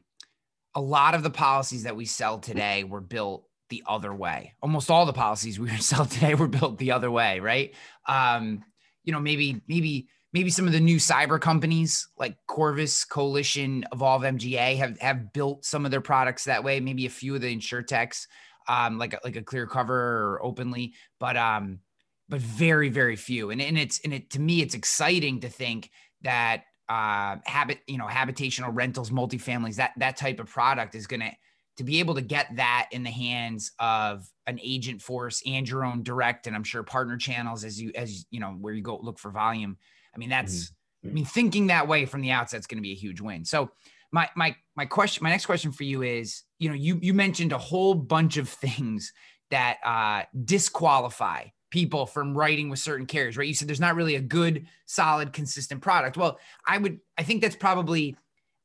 [0.74, 4.54] a lot of the policies that we sell today were built the other way.
[4.62, 7.74] Almost all the policies we sell today were built the other way, right?
[8.06, 8.62] Um,
[9.04, 14.22] you know, maybe, maybe, maybe some of the new cyber companies like Corvus, Coalition, Evolve
[14.22, 16.78] MGA have, have built some of their products that way.
[16.78, 18.28] Maybe a few of the insure techs
[18.68, 19.96] um, like a, like a clear cover
[20.34, 21.80] or openly, but um,
[22.28, 23.50] but very very few.
[23.50, 25.90] And and it's and it to me it's exciting to think
[26.22, 31.32] that uh, habit you know habitational rentals, multifamilies that that type of product is gonna
[31.76, 35.84] to be able to get that in the hands of an agent force and your
[35.84, 38.98] own direct and I'm sure partner channels as you as you know where you go
[39.00, 39.78] look for volume.
[40.14, 40.66] I mean that's
[41.04, 41.08] mm-hmm.
[41.08, 43.44] I mean thinking that way from the outset is going to be a huge win.
[43.44, 43.70] So
[44.12, 47.52] my my my question my next question for you is you know you you mentioned
[47.52, 49.12] a whole bunch of things
[49.50, 53.46] that uh, disqualify people from writing with certain carriers right?
[53.46, 56.16] You said there's not really a good solid consistent product.
[56.16, 58.16] Well i would i think that's probably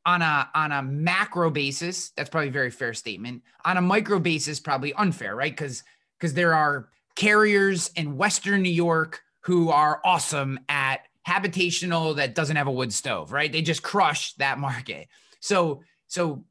[0.05, 3.43] on a on a macro basis that's probably a very fair statement.
[3.63, 5.51] On a micro basis probably unfair right?
[5.51, 5.83] Because
[6.19, 12.57] because there are carriers in western new york who are awesome at habitational that doesn't
[12.57, 13.51] have a wood stove right?
[13.51, 15.07] They just crush that market
[15.45, 16.43] so, so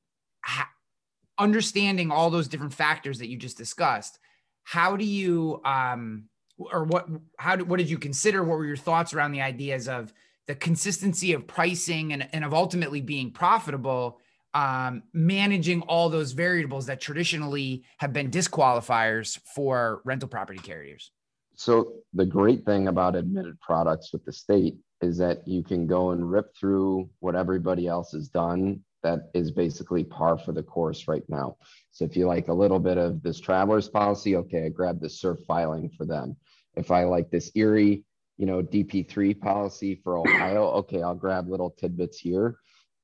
[1.37, 4.21] understanding all those different factors that you just discussed,
[4.63, 6.29] how do you, um,
[6.59, 8.45] or what, how did, what did you consider?
[8.45, 10.13] What were your thoughts around the ideas of
[10.47, 14.21] the consistency of pricing and, and of ultimately being profitable,
[14.55, 21.11] um, managing all those variables that traditionally have been disqualifiers for rental property carriers?
[21.57, 26.11] So the great thing about admitted products with the state is that you can go
[26.11, 31.07] and rip through what everybody else has done that is basically par for the course
[31.07, 31.57] right now.
[31.93, 35.09] So if you like a little bit of this traveler's policy, okay, I grab the
[35.09, 36.37] SERFF filing for them.
[36.75, 38.03] If I like this Erie,
[38.39, 42.57] you know, DP3 policy for Ohio, okay, I'll grab little tidbits here.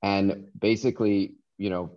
[0.02, 1.90] And basically, you know,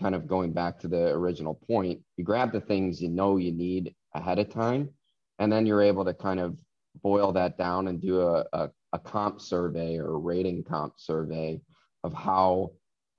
[0.00, 3.52] kind of going back to the original point, you grab the things you know you
[3.52, 4.90] need ahead of time,
[5.38, 6.58] and then you're able to kind of
[7.02, 11.60] boil that down and do a, a a comp survey or a rating comp survey
[12.04, 12.70] of how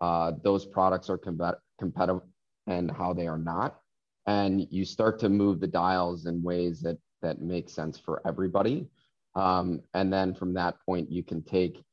[0.02, 1.40] uh, those products are com-
[1.78, 2.22] competitive
[2.66, 3.78] and how they are not.
[4.26, 8.88] And you start to move the dials in ways that, that make sense for everybody.
[9.36, 11.84] Um, and then from that point, you can take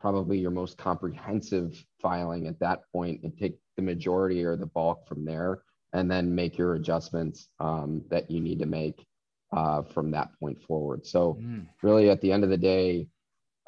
[0.00, 5.06] probably your most comprehensive filing at that point and take the majority or the bulk
[5.08, 9.06] from there and then make your adjustments um, that you need to make
[9.52, 11.06] uh, from that point forward.
[11.06, 11.66] So, mm.
[11.82, 13.08] really, at the end of the day,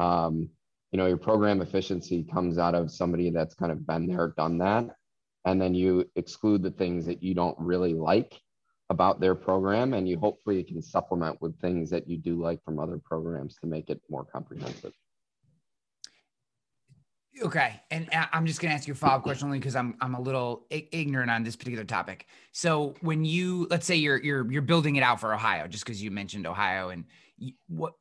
[0.00, 0.48] um,
[0.90, 4.58] you know your program efficiency comes out of somebody that's kind of been there done
[4.58, 4.86] that.
[5.44, 8.38] And then you exclude the things that you don't really like
[8.90, 12.78] about their program and you hopefully can supplement with things that you do like from
[12.78, 14.92] other programs to make it more comprehensive.
[17.40, 20.14] Okay and i'm just going to ask you a follow-up question only because i'm i'm
[20.14, 22.26] a little ignorant on this particular topic.
[22.52, 26.02] So when you let's say you're you're you're building it out for ohio just because
[26.02, 27.04] you mentioned ohio and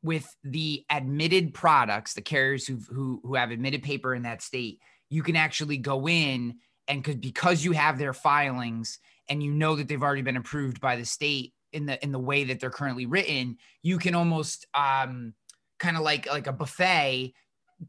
[0.02, 4.80] with the admitted products, the carriers who who who have admitted paper in that state,
[5.10, 6.56] you can actually go in
[6.88, 9.00] and because because you have their filings
[9.30, 12.20] and you know that they've already been approved by the state in the in the
[12.20, 15.34] way that they're currently written, you can almost um,
[15.78, 17.34] kind of like like a buffet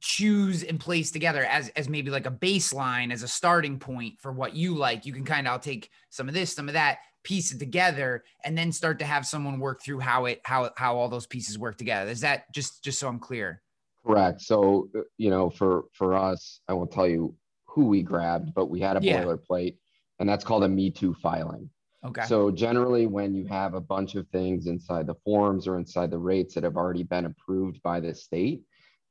[0.01, 4.33] choose and place together as as maybe like a baseline as a starting point for
[4.33, 5.07] what you like.
[5.07, 8.25] You can kind of I'll take some of this, some of that, piece it together
[8.45, 11.59] and then start to have someone work through how it how how all those pieces
[11.59, 12.11] work together.
[12.11, 13.63] Is that just just so i'm clear?
[14.05, 14.41] Correct.
[14.41, 17.35] So uh, you know for for us i won't tell you
[17.67, 19.23] who we grabbed but we had a yeah.
[19.23, 19.77] boilerplate
[20.19, 21.71] and that's called a me too filing.
[22.05, 22.25] Okay.
[22.27, 26.19] So generally when you have a bunch of things inside the forms or inside the
[26.19, 28.63] rates that have already been approved by the state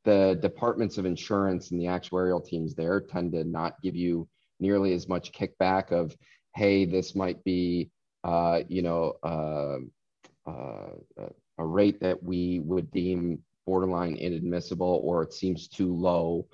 [0.05, 4.27] the departments of insurance and the actuarial teams there tend to not give you
[4.59, 6.15] nearly as much kickback of
[6.55, 7.89] hey this might be
[8.23, 9.77] uh, you know, uh,
[10.49, 16.47] uh, a rate that we would deem borderline inadmissible or it seems too low,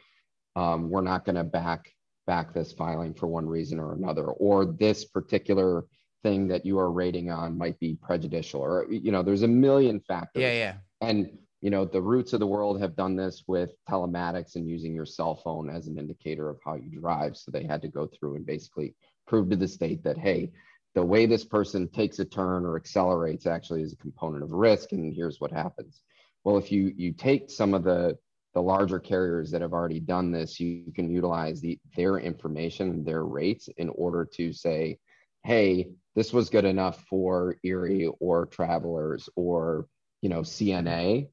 [0.56, 1.92] um, we're not going to back
[2.28, 5.86] back this filing for one reason or another, or this particular
[6.24, 10.00] thing that you are rating on might be prejudicial, or you know, there's a million
[10.00, 10.42] factors.
[10.42, 10.74] Yeah, yeah.
[11.02, 14.94] And you know, the roots of the world have done this with telematics and using
[14.94, 17.38] your cell phone as an indicator of how you drive.
[17.38, 18.96] So they had to go through and basically
[19.28, 20.52] prove to the state that hey,
[20.96, 24.94] the way this person takes a turn or accelerates actually is a component of risk,
[24.94, 26.02] and here's what happens.
[26.44, 28.18] Well, if you you take some of the
[28.54, 33.26] the larger carriers that have already done this, you can utilize the, their information, their
[33.26, 34.98] rates in order to say,
[35.44, 39.88] hey, this was good enough for Erie or travelers or
[40.22, 41.28] you know CNA.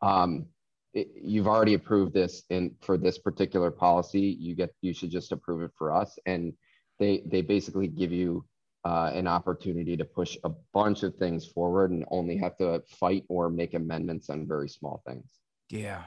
[0.00, 0.46] Um,
[0.94, 4.36] it, you've already approved this in for this particular policy.
[4.38, 6.52] You get you should just approve it for us, and
[7.00, 8.44] they they basically give you
[8.84, 13.24] uh, an opportunity to push a bunch of things forward and only have to fight
[13.28, 15.40] or make amendments on very small things.
[15.68, 16.02] Yeah,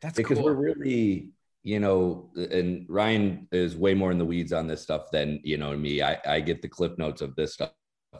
[0.00, 0.46] that's because cool.
[0.46, 1.30] we're really,
[1.62, 5.56] you know, and Ryan is way more in the weeds on this stuff than you
[5.56, 6.02] know me.
[6.02, 7.72] I, I get the clip notes of this stuff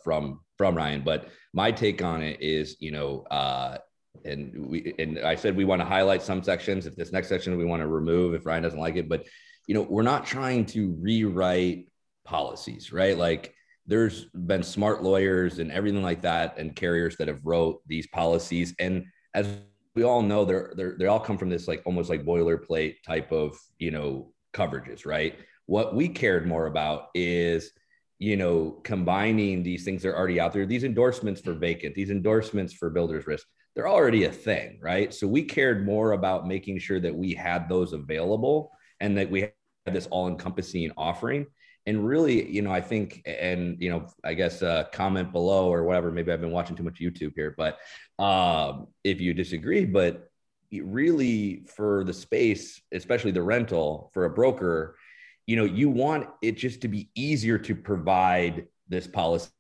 [0.03, 3.79] from from Ryan, but my take on it is, you know, uh,
[4.25, 6.87] and we and I said we want to highlight some sections.
[6.87, 9.27] If this next section we want to remove, if Ryan doesn't like it, but
[9.67, 11.89] you know, we're not trying to rewrite
[12.25, 13.17] policies, right?
[13.17, 13.55] Like
[13.87, 18.75] there's been smart lawyers and everything like that and carriers that have wrote these policies.
[18.79, 19.47] And as
[19.95, 23.33] we all know they're, they're they all come from this like almost like boilerplate type
[23.33, 25.39] of you know coverages right?
[25.67, 27.73] What we cared more about is
[28.19, 32.09] you know combining these things that are already out there these endorsements for vacant these
[32.09, 35.13] endorsements for builders risk they're already a thing right?
[35.13, 38.71] So we cared more about making sure that we had those available
[39.01, 39.53] and that we had
[39.93, 41.47] this all encompassing offering
[41.87, 45.85] and really, you know, I think, and you know, I guess uh, comment below or
[45.85, 46.11] whatever.
[46.11, 47.79] Maybe I've been watching too much YouTube here, but
[48.23, 50.29] um, if you disagree, but
[50.73, 54.97] really for the space, especially the rental for a broker,
[55.47, 59.51] you know, you want it just to be easier to provide this policy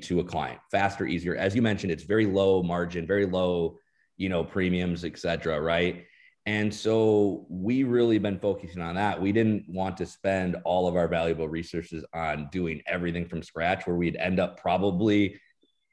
[0.00, 1.34] to a client, faster, easier.
[1.34, 3.78] As you mentioned, it's very low margin, very low,
[4.18, 6.04] you know, premiums, et cetera, right?
[6.44, 9.20] And so we really been focusing on that.
[9.20, 13.86] We didn't want to spend all of our valuable resources on doing everything from scratch,
[13.86, 15.40] where we'd end up probably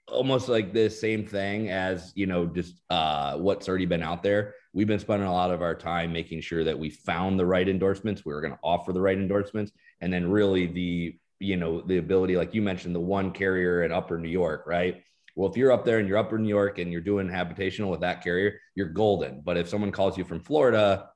[0.08, 4.56] almost like the same thing as you know just uh, what's already been out there.
[4.74, 7.68] We've been spending a lot of our time making sure that we found the right
[7.68, 8.26] endorsements.
[8.26, 11.98] We were going to offer the right endorsements, and then really the you know the
[11.98, 15.04] ability, like you mentioned, the one carrier in Upper New York, right?
[15.40, 18.02] Well, if you're up there and you're upper New York and you're doing habitational with
[18.02, 19.40] that carrier, you're golden.
[19.40, 21.12] But if someone calls you from Florida,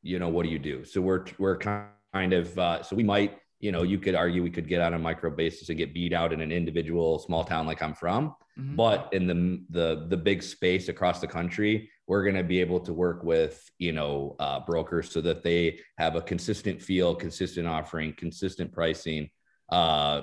[0.00, 0.86] you know, what do you do?
[0.86, 4.48] So we're, we're kind of, uh, so we might, you know, you could argue we
[4.48, 7.66] could get on a micro basis and get beat out in an individual small town
[7.66, 8.34] like I'm from.
[8.58, 8.76] Mm-hmm.
[8.76, 12.80] But in the, the, the big space across the country, we're going to be able
[12.80, 17.68] to work with, you know, uh, brokers so that they have a consistent feel, consistent
[17.68, 19.28] offering, consistent pricing,
[19.68, 20.22] uh,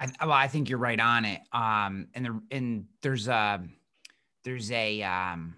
[0.00, 1.40] I, well, I think you're right on it.
[1.52, 3.62] Um, and there, and there's a,
[4.44, 5.56] there's a, um,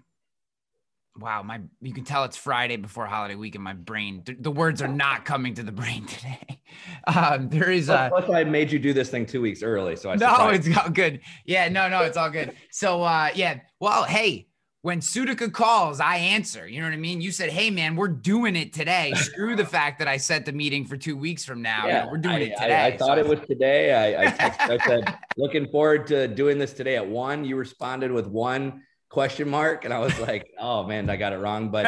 [1.17, 4.81] wow, my, you can tell it's Friday before holiday week, and my brain, the, words
[4.81, 6.61] are not coming to the brain today.
[7.07, 8.09] Um, there is a.
[8.09, 10.15] Plus, I made you do this thing two weeks early, so I.
[10.15, 11.21] No, it's all good.
[11.45, 12.55] Yeah, no, no, it's all good.
[12.71, 14.47] So, uh, yeah, well, hey,
[14.83, 16.67] when Sutika calls, I answer.
[16.67, 17.21] You know what I mean?
[17.21, 20.51] You said, "Hey, man, we're doing it today." Screw the fact that I set the
[20.51, 21.87] meeting for two weeks from now.
[21.87, 22.75] Yeah, you know, we're doing I, it today.
[22.75, 23.23] I, I thought so.
[23.23, 23.93] it was today.
[23.93, 28.11] I, I, texted, I said, "Looking forward to doing this today at one." You responded
[28.11, 31.85] with one question mark, and I was like, "Oh man, I got it wrong." But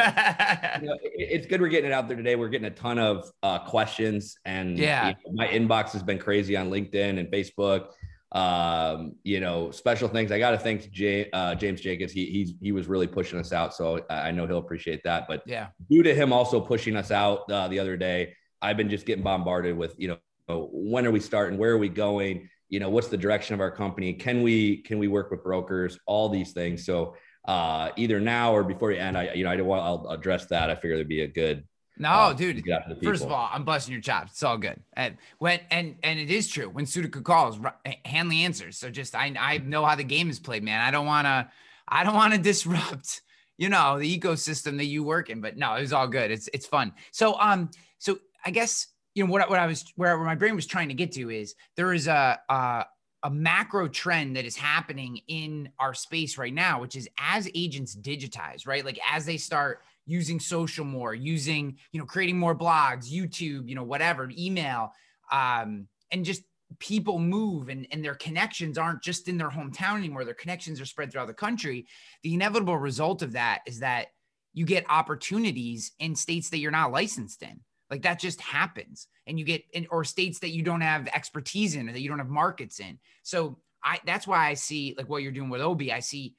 [0.80, 2.34] you know, it, it's good we're getting it out there today.
[2.34, 6.18] We're getting a ton of uh, questions, and yeah, you know, my inbox has been
[6.18, 7.88] crazy on LinkedIn and Facebook
[8.36, 10.30] um, you know, special things.
[10.30, 12.12] I got to thank Jay, uh, James Jacobs.
[12.12, 15.26] He he's he was really pushing us out, so I know he'll appreciate that.
[15.26, 18.90] But yeah, due to him also pushing us out uh, the other day, I've been
[18.90, 20.18] just getting bombarded with you
[20.48, 23.60] know when are we starting, where are we going, you know, what's the direction of
[23.60, 26.84] our company, can we can we work with brokers, all these things.
[26.84, 27.16] So
[27.46, 30.44] uh, either now or before you end, I you know I don't want I'll address
[30.46, 30.68] that.
[30.68, 31.64] I figure there'd be a good
[31.98, 32.64] no, uh, dude.
[33.02, 34.32] First of all, I'm busting your chops.
[34.32, 34.80] It's all good.
[34.94, 37.58] And when and and it is true when Sutika calls,
[38.04, 38.76] Hanley answers.
[38.76, 40.80] So just I I know how the game is played, man.
[40.80, 41.48] I don't want to
[41.88, 43.22] I don't want to disrupt
[43.58, 45.40] you know the ecosystem that you work in.
[45.40, 46.30] But no, it's all good.
[46.30, 46.92] It's it's fun.
[47.12, 50.54] So um so I guess you know what what I was where, where my brain
[50.54, 52.84] was trying to get to is there is a, a
[53.22, 57.96] a macro trend that is happening in our space right now, which is as agents
[57.96, 58.84] digitize, right?
[58.84, 63.74] Like as they start using social more, using, you know, creating more blogs, YouTube, you
[63.74, 64.92] know, whatever, email,
[65.30, 66.42] um, and just
[66.78, 70.24] people move and, and their connections aren't just in their hometown anymore.
[70.24, 71.86] Their connections are spread throughout the country.
[72.22, 74.08] The inevitable result of that is that
[74.52, 77.60] you get opportunities in states that you're not licensed in.
[77.90, 79.06] Like that just happens.
[79.26, 82.08] And you get in or states that you don't have expertise in or that you
[82.08, 82.98] don't have markets in.
[83.22, 85.92] So I that's why I see like what you're doing with Obie.
[85.92, 86.34] I see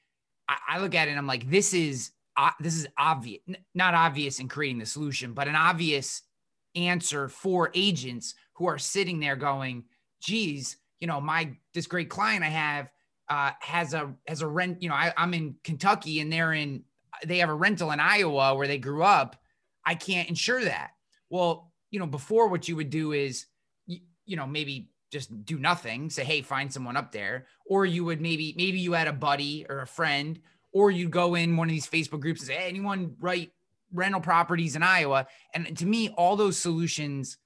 [0.49, 2.11] I, I look at it and I'm like, this is
[2.59, 6.21] this is obvious, N- not obvious in creating the solution, but an obvious
[6.75, 9.83] answer for agents who are sitting there going,
[10.21, 12.91] geez, you know, my this great client I have
[13.29, 14.81] uh, has a has a rent.
[14.81, 16.83] You know, I, I'm in Kentucky and they're in
[17.25, 19.35] they have a rental in Iowa where they grew up.
[19.85, 20.91] I can't insure that.
[21.29, 23.45] Well, you know, before what you would do is,
[23.85, 28.03] you, you know, maybe just do nothing, say, hey, find someone up there, or you
[28.05, 30.39] would maybe maybe you had a buddy or a friend,
[30.77, 33.51] or you go in one of these Facebook groups and say, hey, anyone write
[33.91, 35.25] rental properties in Iowa?
[35.55, 37.37] And to me, all those solutions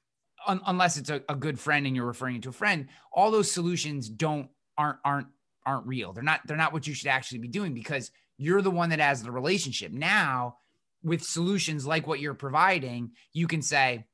[0.47, 3.49] un- unless it's a, a good friend and you're referring to a friend, all those
[3.49, 5.27] solutions don't aren't aren't
[5.65, 6.11] aren't real.
[6.11, 8.99] They're not they're not what you should actually be doing because you're the one that
[8.99, 9.93] has the relationship.
[9.93, 10.57] Now,
[11.01, 14.05] with solutions like what you're providing, you can say,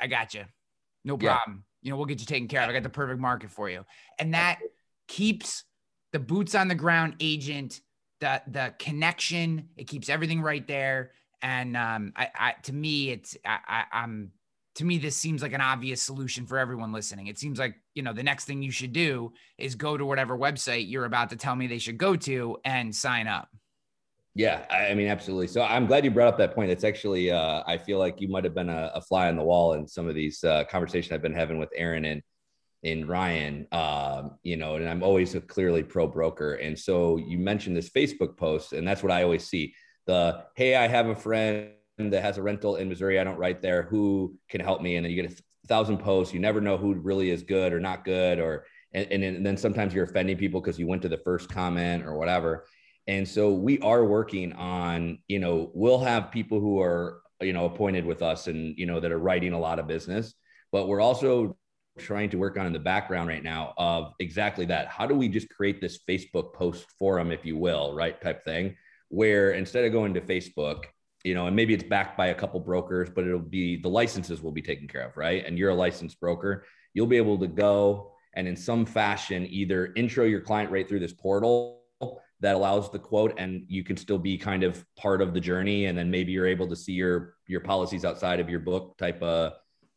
[0.00, 0.44] I got you.
[1.04, 1.64] No problem.
[1.82, 1.82] Yeah.
[1.82, 2.70] You know, we'll get you taken care of.
[2.70, 3.84] I got the perfect market for you.
[4.20, 4.60] And that
[5.08, 5.64] keeps
[6.12, 7.80] the boots on the ground agent,
[8.20, 11.12] the the connection, it keeps everything right there.
[11.42, 14.32] And um, I, I to me, it's I, I I'm
[14.76, 17.26] to me this seems like an obvious solution for everyone listening.
[17.28, 20.36] It seems like you know the next thing you should do is go to whatever
[20.36, 23.48] website you're about to tell me they should go to and sign up.
[24.36, 25.46] Yeah i mean absolutely.
[25.46, 26.70] So i'm glad you brought up that point.
[26.70, 29.44] It's actually uh, i feel like you might have been a, a, fly on the
[29.44, 32.20] wall in some of these uh, conversations i've been having with aaron and
[32.84, 37.38] in ryan um, you know and i'm always a clearly pro broker and so you
[37.38, 39.74] mentioned this facebook post and that's what i always see
[40.06, 43.20] the hey i have a friend that has a rental in Missouri.
[43.20, 43.82] I don't write there.
[43.84, 44.96] Who can help me?
[44.96, 46.34] And then you get a thousand posts.
[46.34, 49.94] You never know who really is good or not good, or and, and then sometimes
[49.94, 52.66] you're offending people because you went to the first comment or whatever.
[53.06, 57.66] And so we are working on, you know, we'll have people who are, you know,
[57.66, 60.32] appointed with us and, you know, that are writing a lot of business,
[60.72, 61.56] but we're also
[61.98, 64.88] trying to work on in the background right now of exactly that.
[64.88, 68.20] How do we just create this Facebook post forum, if you will, right?
[68.20, 68.76] Type thing,
[69.08, 70.84] where instead of going to Facebook,
[71.24, 74.42] you know, and maybe it's backed by a couple brokers, but it'll be the licenses
[74.42, 75.44] will be taken care of, right?
[75.46, 79.92] And you're a licensed broker, you'll be able to go and in some fashion either
[79.96, 81.80] intro your client right through this portal
[82.40, 85.86] that allows the quote and you can still be kind of part of the journey
[85.86, 89.22] and then maybe you're able to see your your policies outside of your book type
[89.22, 89.52] of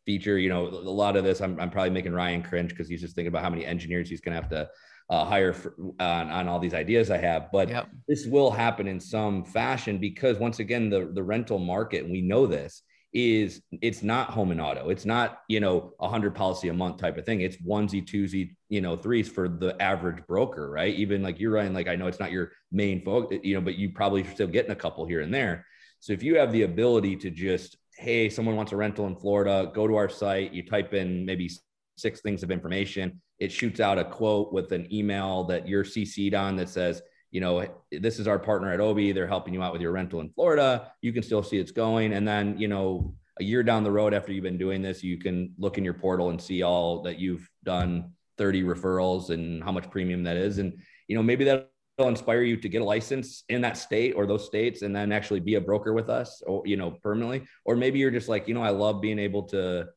[0.08, 3.02] feature you know a lot of this i'm, I'm probably making ryan cringe because he's
[3.02, 4.70] just thinking about how many engineers he's going to have to
[5.10, 7.50] uh, hire for, on, on all these ideas I have.
[7.50, 7.88] But yep.
[8.06, 12.20] this will happen in some fashion because once again, the, the rental market, and we
[12.20, 12.82] know this,
[13.14, 14.90] is it's not home and auto.
[14.90, 17.40] It's not, you know, a hundred policy a month type of thing.
[17.40, 20.94] It's onesie, twosie, you know, threes for the average broker, right?
[20.94, 23.76] Even like you're running, like I know it's not your main focus, you know, but
[23.76, 25.64] you probably still getting a couple here and there.
[26.00, 29.70] So if you have the ability to just, hey, someone wants a rental in Florida,
[29.74, 31.50] go to our site, you type in maybe
[31.96, 33.20] six things of information.
[33.40, 37.40] It shoots out a quote with an email that you're CC'd on that says, you
[37.40, 39.10] know, this is our partner at Obie.
[39.10, 40.92] They're helping you out with your rental in Florida.
[41.02, 42.12] You can still see it's going.
[42.12, 45.18] And then, you know, a year down the road after you've been doing this, you
[45.18, 49.72] can look in your portal and see all that you've done 30 referrals and how
[49.72, 50.58] much premium that is.
[50.58, 51.66] And, you know, maybe that'll
[52.06, 55.40] inspire you to get a license in that state or those states and then actually
[55.40, 57.42] be a broker with us or, you know, permanently.
[57.64, 59.88] Or maybe you're just like, you know, I love being able to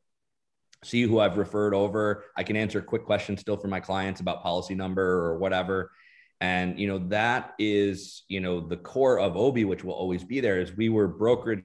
[0.82, 2.24] see who I've referred over.
[2.36, 5.92] I can answer quick questions still for my clients about policy number or whatever.
[6.40, 10.40] And you know that is you know the core of Obie, which will always be
[10.40, 10.60] there.
[10.60, 11.64] Is we were brokerage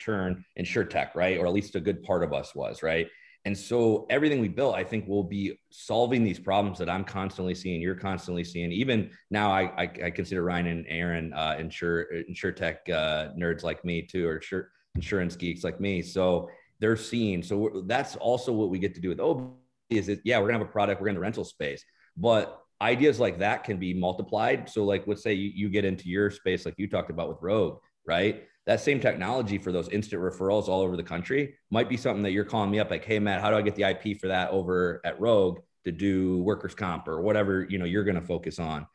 [0.00, 1.38] turn insure tech, right?
[1.38, 3.08] Or at least a good part of us was, right?
[3.44, 7.54] And so everything we built, I think, will be solving these problems that I'm constantly
[7.54, 7.80] seeing.
[7.80, 8.70] You're constantly seeing.
[8.70, 13.84] Even now, I I, I consider Ryan and Aaron uh, insure tech uh, nerds like
[13.84, 16.02] me too, or insure, insurance geeks like me.
[16.02, 17.42] So they're seeing.
[17.42, 19.54] So that's also what we get to do with Obie.
[19.90, 20.20] is it?
[20.24, 21.84] yeah, we're gonna have a product, we're in the rental space,
[22.16, 24.68] but ideas like that can be multiplied.
[24.68, 27.38] So like, let's say you, you get into your space, like you talked about with
[27.40, 28.44] Rogue, right?
[28.66, 32.30] That same technology for those instant referrals all over the country might be something that
[32.30, 34.50] you're calling me up like, hey Matt, how do I get the IP for that
[34.50, 38.58] over at Rogue to do workers comp or whatever you know you're going to focus
[38.60, 38.86] on,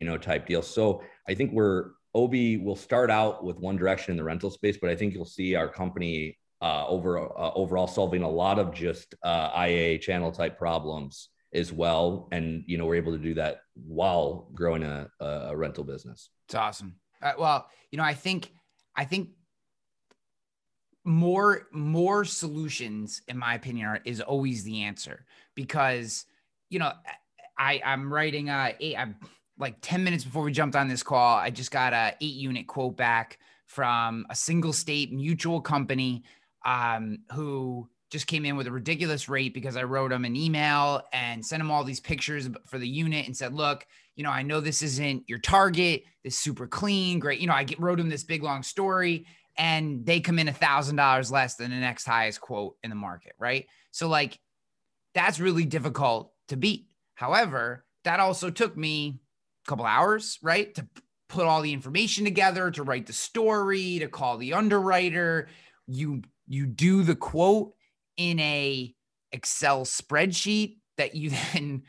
[0.00, 0.62] you know, type deal.
[0.62, 4.78] So I think we're Obie will start out with one direction in the rental space,
[4.80, 8.74] but I think you'll see our company uh, over uh, overall solving a lot of
[8.74, 12.28] just uh, IA channel type problems as well.
[12.32, 16.30] And you know, we're able to do that while growing a, a rental business.
[16.46, 16.96] It's awesome.
[17.22, 18.52] Uh, well, you know, I think
[18.98, 19.30] I think
[21.04, 25.24] more more solutions, in my opinion, are, is always the answer
[25.54, 26.26] because
[26.68, 26.92] you know
[27.56, 29.16] I I'm writing uh eight, I'm
[29.58, 32.66] like 10 minutes before we jumped on this call, I just got a eight unit
[32.66, 36.24] quote back from a single state mutual company
[36.64, 41.02] um, who just came in with a ridiculous rate because I wrote them an email
[41.12, 43.86] and sent them all these pictures for the unit and said, look,
[44.18, 46.02] you know, I know this isn't your target.
[46.24, 47.38] This super clean, great.
[47.38, 50.52] You know, I get, wrote him this big long story and they come in a
[50.52, 53.34] thousand dollars less than the next highest quote in the market.
[53.38, 53.66] Right.
[53.92, 54.40] So like
[55.14, 56.86] that's really difficult to beat.
[57.14, 59.20] However, that also took me
[59.64, 60.74] a couple hours, right.
[60.74, 60.88] To
[61.28, 65.48] put all the information together, to write the story, to call the underwriter.
[65.86, 67.72] You, you do the quote
[68.16, 68.92] in a
[69.30, 71.84] Excel spreadsheet that you then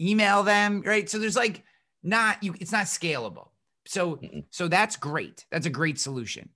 [0.00, 1.10] email them, right?
[1.10, 1.62] So there's like
[2.04, 3.48] not you it's not scalable.
[3.86, 5.44] So so that's great.
[5.50, 6.50] That's a great solution.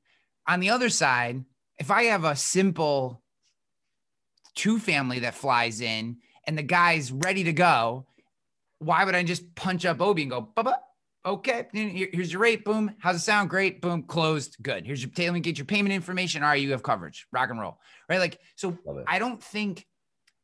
[0.47, 1.45] On the other side,
[1.79, 3.23] if I have a simple
[4.55, 8.07] two family that flies in and the guy's ready to go,
[8.79, 10.77] why would I just punch up Obie and go, Bubba,
[11.25, 12.65] okay, here's your rate.
[12.65, 12.93] Boom.
[12.99, 13.51] How's it sound?
[13.51, 13.81] Great.
[13.81, 14.03] Boom.
[14.03, 14.57] Closed.
[14.63, 14.87] Good.
[14.87, 16.43] Here's your, me get your payment information.
[16.43, 16.61] All right.
[16.61, 17.27] You have coverage.
[17.33, 17.79] Rock and roll.
[18.09, 18.19] Right.
[18.19, 19.87] Like, so I don't think,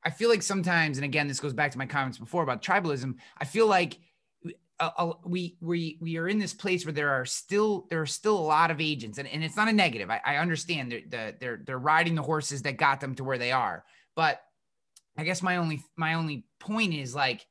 [0.04, 3.14] I feel like sometimes, and again, this goes back to my comments before about tribalism.
[3.38, 3.98] I feel like
[5.24, 8.40] we we we are in this place where there are still there are still a
[8.40, 10.10] lot of agents, and, and it's not a negative.
[10.10, 13.52] I, I understand they're, they're they're riding the horses that got them to where they
[13.52, 13.84] are,
[14.16, 14.42] but
[15.16, 17.46] I guess my only my only point is like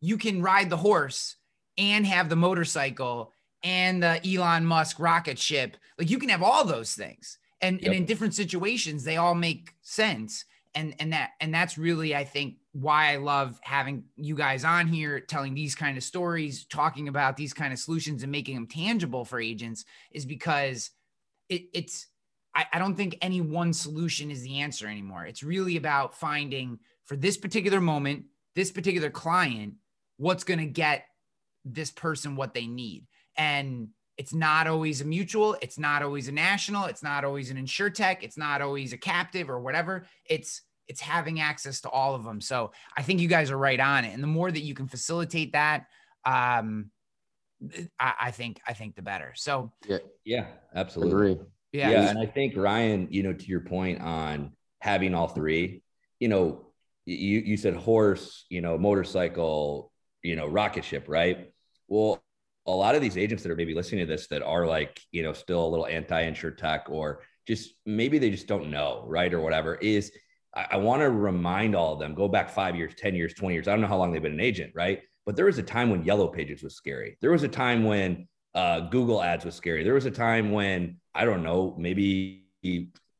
[0.00, 1.36] you can ride the horse
[1.76, 5.76] and have the motorcycle and the Elon Musk rocket ship.
[5.98, 7.38] Like you can have all those things.
[7.60, 7.86] And, yep.
[7.86, 10.44] and in different situations, they all make sense.
[10.74, 14.86] And and that and that's really, I think, why I love having you guys on
[14.86, 18.66] here telling these kind of stories, talking about these kind of solutions and making them
[18.66, 20.90] tangible for agents is because
[21.48, 22.06] it, it's
[22.54, 25.24] I, I don't think any one solution is the answer anymore.
[25.26, 29.74] It's really about finding for this particular moment, this particular client,
[30.16, 31.06] what's going to get
[31.64, 33.06] this person what they need.
[33.36, 37.56] And it's not always a mutual, it's not always a national, it's not always an
[37.56, 40.06] insure tech, it's not always a captive or whatever.
[40.24, 42.40] It's it's having access to all of them.
[42.40, 44.14] So I think you guys are right on it.
[44.14, 45.86] And the more that you can facilitate that,
[46.24, 46.90] um,
[47.98, 49.32] I, I think I think the better.
[49.36, 51.32] So yeah, yeah, absolutely.
[51.32, 51.46] Agree.
[51.72, 51.90] Yeah.
[51.90, 55.82] yeah, and I think Ryan, you know, to your point on having all three,
[56.18, 56.66] you know,
[57.04, 61.52] you you said horse, you know, motorcycle, you know, rocket ship, right?
[61.88, 62.22] Well,
[62.66, 65.22] a lot of these agents that are maybe listening to this that are like, you
[65.22, 69.32] know, still a little anti insure tech or just maybe they just don't know, right?
[69.32, 70.12] Or whatever is
[70.54, 73.54] I, I want to remind all of them go back five years, 10 years, 20
[73.54, 73.68] years.
[73.68, 75.00] I don't know how long they've been an agent, right?
[75.26, 77.18] But there was a time when Yellow Pages was scary.
[77.20, 79.84] There was a time when uh, Google ads was scary.
[79.84, 82.46] There was a time when, I don't know, maybe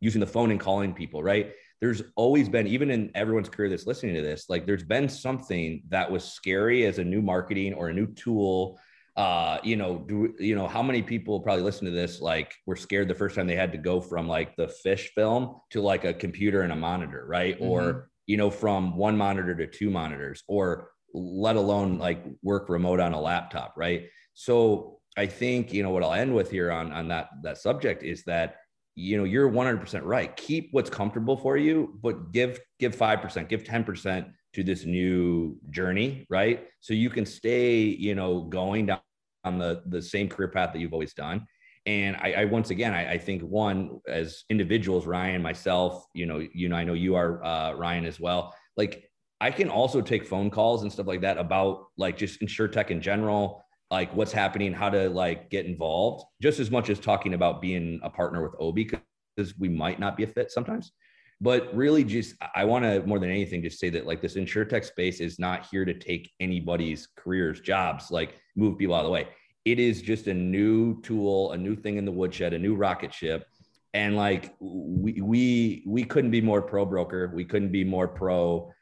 [0.01, 1.53] using the phone and calling people, right?
[1.81, 5.83] there's always been, even in everyone's career that's listening to this, like there's been something
[5.89, 8.79] that was scary as a new marketing or a new tool.
[9.19, 12.77] Uh, you know, do you know how many people probably listen to this like were
[12.77, 16.05] scared the first time they had to go from like the fish film to like
[16.05, 17.57] a computer and a monitor, right?
[17.57, 17.69] Mm-hmm.
[17.69, 23.01] Or you know, from one monitor to two monitors, or let alone like work remote
[23.01, 24.07] on a laptop, right?
[24.35, 28.05] So I think you know what I'll end with here on on that that subject
[28.05, 28.59] is that
[28.95, 33.63] you know you're 100% right keep what's comfortable for you but give give 5% give
[33.63, 39.01] 10% to this new journey right so you can stay you know going down
[39.45, 41.47] on the the same career path that you've always done
[41.87, 46.47] and I, I once again I, I, think one as individuals ryan myself you know
[46.53, 49.11] you know i know you are uh, ryan as well like
[49.41, 52.91] i can also take phone calls and stuff like that about like just insure tech
[52.91, 57.35] in general like what's happening, how to like get involved, just as much as talking
[57.35, 60.93] about being a partner with Obie, because we might not be a fit sometimes.
[61.41, 64.65] But really, just I want to more than anything just say that like this insure
[64.65, 69.07] tech space is not here to take anybody's careers, jobs, like move people out of
[69.07, 69.29] the way.
[69.65, 73.15] It is just a new tool, a new thing in the woodshed, a new rocket
[73.15, 73.47] ship.
[73.95, 77.31] And like we we we couldn't be more pro broker.
[77.33, 78.73] We couldn't be more pro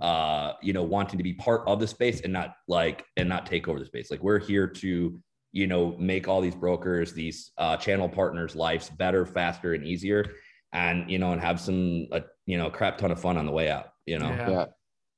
[0.00, 3.46] uh, you know, wanting to be part of the space and not like and not
[3.46, 4.10] take over the space.
[4.10, 5.20] Like we're here to,
[5.52, 10.24] you know, make all these brokers, these uh, channel partners' lives better, faster, and easier,
[10.72, 13.52] and you know, and have some, uh, you know, crap ton of fun on the
[13.52, 13.92] way out.
[14.06, 14.50] You know, yeah.
[14.50, 14.64] yeah.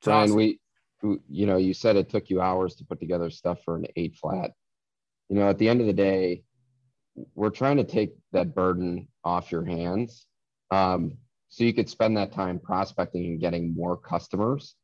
[0.03, 0.37] Brian, awesome.
[0.37, 0.59] we,
[1.29, 4.17] you know, you said it took you hours to put together stuff for an eight
[4.17, 4.53] flat.
[5.29, 6.43] You know, at the end of the day,
[7.35, 10.27] we're trying to take that burden off your hands.
[10.71, 14.75] Um, so you could spend that time prospecting and getting more customers.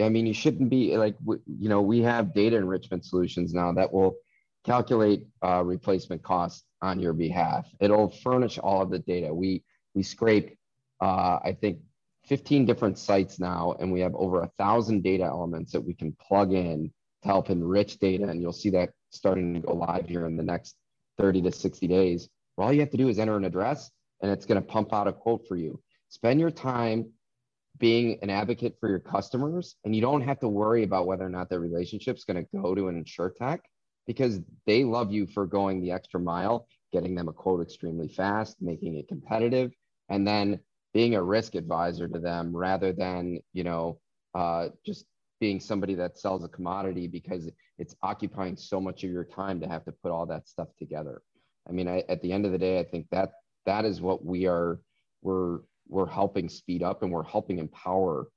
[0.00, 3.92] I mean, you shouldn't be like, you know, we have data enrichment solutions now that
[3.92, 4.14] will
[4.64, 7.66] calculate uh, replacement costs on your behalf.
[7.80, 9.34] It'll furnish all of the data.
[9.34, 9.64] We
[9.94, 10.56] we scrape,
[11.00, 11.80] uh, I think,
[12.26, 16.16] 15 different sites now, and we have over a thousand data elements that we can
[16.20, 18.28] plug in to help enrich data.
[18.28, 20.76] And you'll see that starting to go live here in the next
[21.18, 22.28] 30 to 60 days.
[22.56, 23.90] Well, all you have to do is enter an address,
[24.22, 25.80] and it's going to pump out a quote for you.
[26.08, 27.10] Spend your time
[27.78, 31.30] being an advocate for your customers, and you don't have to worry about whether or
[31.30, 33.62] not their relationship is going to go to an insure tech
[34.06, 38.56] because they love you for going the extra mile, getting them a quote extremely fast,
[38.60, 39.72] making it competitive,
[40.10, 40.60] and then
[40.92, 43.98] being a risk advisor to them rather than you know
[44.34, 45.06] uh, just
[45.40, 47.48] being somebody that sells a commodity because
[47.78, 51.22] it's occupying so much of your time to have to put all that stuff together.
[51.68, 53.32] I mean, I, at the end of the day, I think that
[53.64, 54.80] that is what we are.
[55.22, 58.28] We're we're helping speed up and we're helping empower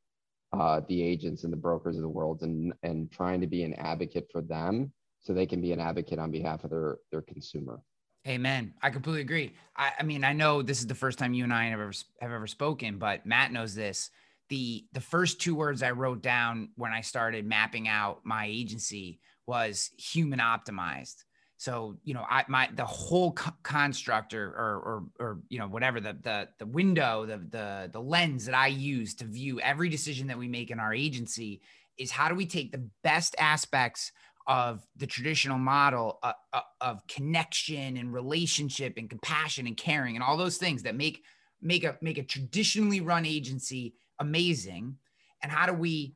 [0.54, 3.74] uh, the agents and the brokers of the world and and trying to be an
[3.76, 7.80] advocate for them so they can be an advocate on behalf of their their consumer.
[8.28, 8.74] Amen.
[8.82, 9.54] I completely agree.
[9.76, 11.92] I, I mean, I know this is the first time you and I have ever
[12.22, 14.10] have ever spoken, but Matt knows this.
[14.50, 19.20] The the first two words I wrote down when I started mapping out my agency
[19.46, 21.24] was human optimized.
[21.58, 25.68] So you know, I my the whole co- construct or, or or or you know
[25.68, 29.90] whatever the the the window the the the lens that I use to view every
[29.90, 31.62] decision that we make in our agency
[31.98, 34.12] is how do we take the best aspects
[34.46, 40.16] of the traditional model of, uh, uh, of connection and relationship and compassion and caring
[40.16, 41.24] and all those things that make
[41.62, 44.98] make a make a traditionally run agency amazing.
[45.42, 46.16] And how do we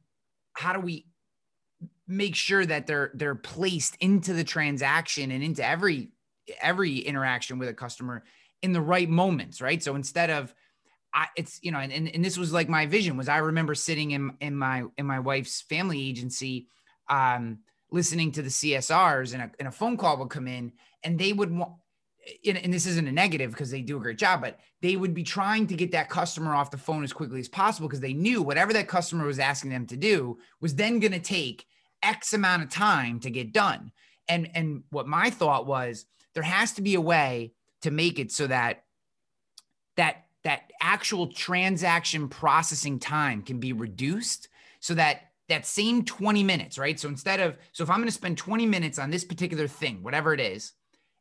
[0.53, 1.05] how do we
[2.07, 6.09] make sure that they're they're placed into the transaction and into every
[6.61, 8.23] every interaction with a customer
[8.61, 9.82] in the right moments right?
[9.82, 10.53] So instead of
[11.13, 13.73] I, it's you know and, and, and this was like my vision was i remember
[13.73, 16.67] sitting in in my in my wife's family agency
[17.09, 17.59] um
[17.92, 20.74] listening to the CSRs and a, and a phone call would come in
[21.04, 21.74] and they would want,
[22.46, 25.24] and this isn't a negative because they do a great job, but they would be
[25.24, 28.42] trying to get that customer off the phone as quickly as possible because they knew
[28.42, 31.66] whatever that customer was asking them to do was then going to take
[32.04, 33.92] X amount of time to get done.
[34.28, 38.32] And and what my thought was there has to be a way to make it
[38.32, 38.84] so that
[39.96, 46.78] that that actual transaction processing time can be reduced so that that same 20 minutes,
[46.78, 47.00] right?
[47.00, 50.04] So instead of, so if I'm going to spend 20 minutes on this particular thing,
[50.04, 50.74] whatever it is,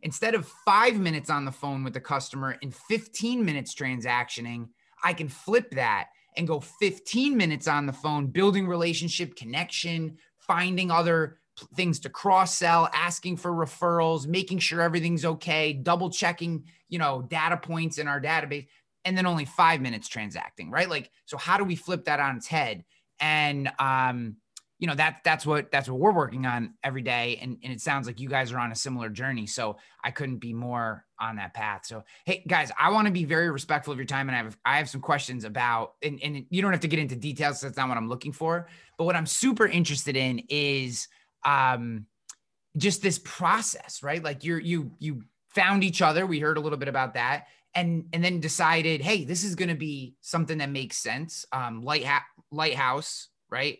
[0.02, 4.68] instead of five minutes on the phone with the customer and 15 minutes transactioning,
[5.02, 10.90] I can flip that and go 15 minutes on the phone, building relationship connection, finding
[10.90, 11.38] other
[11.74, 17.22] things to cross sell, asking for referrals, making sure everything's okay, double checking, you know,
[17.22, 18.66] data points in our database,
[19.04, 20.90] and then only five minutes transacting, right?
[20.90, 22.84] Like, so how do we flip that on its head?
[23.20, 24.36] And um,
[24.78, 27.38] you know that that's what that's what we're working on every day.
[27.40, 29.46] And, and it sounds like you guys are on a similar journey.
[29.46, 31.86] So i couldn't be more on that path.
[31.86, 34.28] So hey guys i want to be very respectful of your time.
[34.28, 36.98] And i have i have some questions about and, and you don't have to get
[36.98, 38.68] into details that's not what i'm looking for.
[38.98, 41.08] But what i'm super interested in is
[41.44, 42.06] um
[42.76, 44.22] just this process right?
[44.22, 45.22] Like you're you you
[45.54, 46.26] found each other.
[46.26, 47.46] We heard a little bit about that.
[47.74, 51.46] And and then decided hey this is going to be something that makes sense.
[51.50, 53.78] Um light ha- lighthouse, right?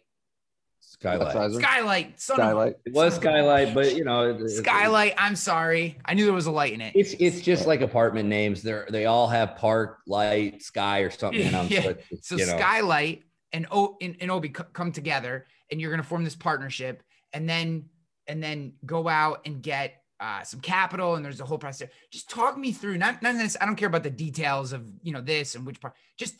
[0.80, 1.52] Skylight.
[1.52, 2.20] Skylight.
[2.20, 2.74] Skylight.
[2.86, 5.14] It was Skylight, but you know, Skylight.
[5.18, 5.98] I'm sorry.
[6.04, 6.92] I knew there was a light in it.
[6.94, 8.62] It's it's just like apartment names.
[8.62, 11.46] They're they all have park, light, sky, or something.
[11.68, 11.92] Yeah.
[12.22, 16.24] So, so Skylight and O and, and Obie come together, and you're going to form
[16.24, 17.02] this partnership,
[17.32, 17.86] and then
[18.26, 21.90] and then go out and get uh, some capital, and there's a whole process.
[22.10, 22.96] Just talk me through.
[22.98, 23.56] Not none of this.
[23.60, 25.94] I don't care about the details of you know this and which part.
[26.16, 26.36] Just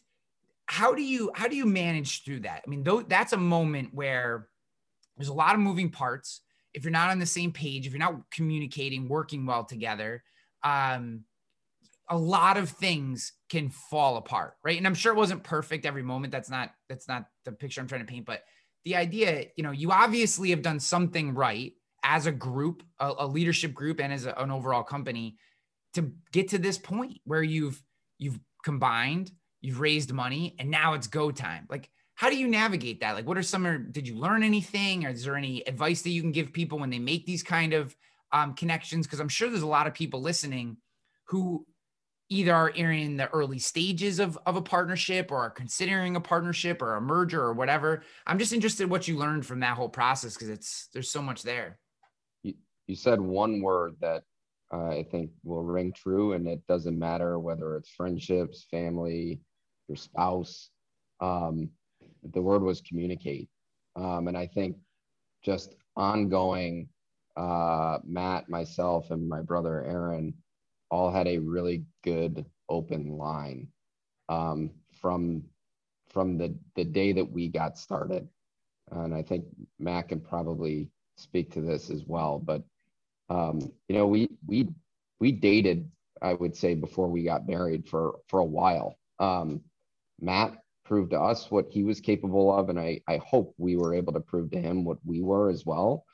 [0.66, 2.62] how do you how do you manage through that?
[2.66, 4.48] I mean, though that's a moment where
[5.16, 6.40] there's a lot of moving parts.
[6.74, 10.22] If you're not on the same page, if you're not communicating, working well together,
[10.62, 11.24] um,
[12.08, 14.76] a lot of things can fall apart, right?
[14.76, 16.32] And I'm sure it wasn't perfect every moment.
[16.32, 18.42] That's not that's not the picture I'm trying to paint, but
[18.84, 21.72] the idea, you know, you obviously have done something right
[22.04, 25.38] as a group, a, a leadership group, and as a, an overall company
[25.94, 27.82] to get to this point where you've
[28.18, 29.32] you've combined
[29.66, 31.66] you've raised money and now it's go time.
[31.68, 33.14] Like how do you navigate that?
[33.16, 35.04] Like what are some did you learn anything?
[35.04, 37.74] Or is there any advice that you can give people when they make these kind
[37.74, 37.94] of
[38.32, 39.06] um, connections?
[39.06, 40.76] Because i'm sure there's a lot of people listening
[41.24, 41.66] who
[42.28, 46.82] either are in the early stages of, of a partnership or are considering a partnership
[46.82, 48.02] or a merger or whatever.
[48.26, 51.22] I'm just interested in what you learned from that whole process because it's there's so
[51.22, 51.78] much there.
[52.42, 52.54] You,
[52.86, 54.22] you said one word that
[54.72, 59.40] uh, i think will ring true and it doesn't matter whether it's friendships family
[59.88, 60.70] your spouse.
[61.20, 61.70] Um,
[62.32, 63.48] the word was communicate.
[63.96, 64.76] Um, and I think
[65.42, 66.88] just ongoing,
[67.36, 70.34] uh, Matt, myself, and my brother Aaron
[70.90, 73.68] all had a really good open line
[74.28, 74.70] um,
[75.00, 75.42] from
[76.08, 78.28] from the the day that we got started.
[78.90, 79.44] And I think
[79.78, 82.38] Matt can probably speak to this as well.
[82.38, 82.62] But
[83.28, 84.68] um, you know, we we
[85.20, 85.90] we dated,
[86.22, 88.96] I would say, before we got married for for a while.
[89.18, 89.62] Um,
[90.20, 93.94] Matt proved to us what he was capable of, and I I hope we were
[93.94, 96.04] able to prove to him what we were as well.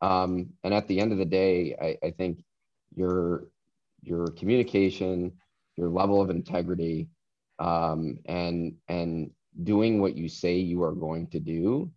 [0.00, 2.44] Um, and at the end of the day, I, I think
[2.94, 3.48] your
[4.02, 5.32] your communication,
[5.76, 7.08] your level of integrity,
[7.58, 9.30] um, and and
[9.62, 11.90] doing what you say you are going to do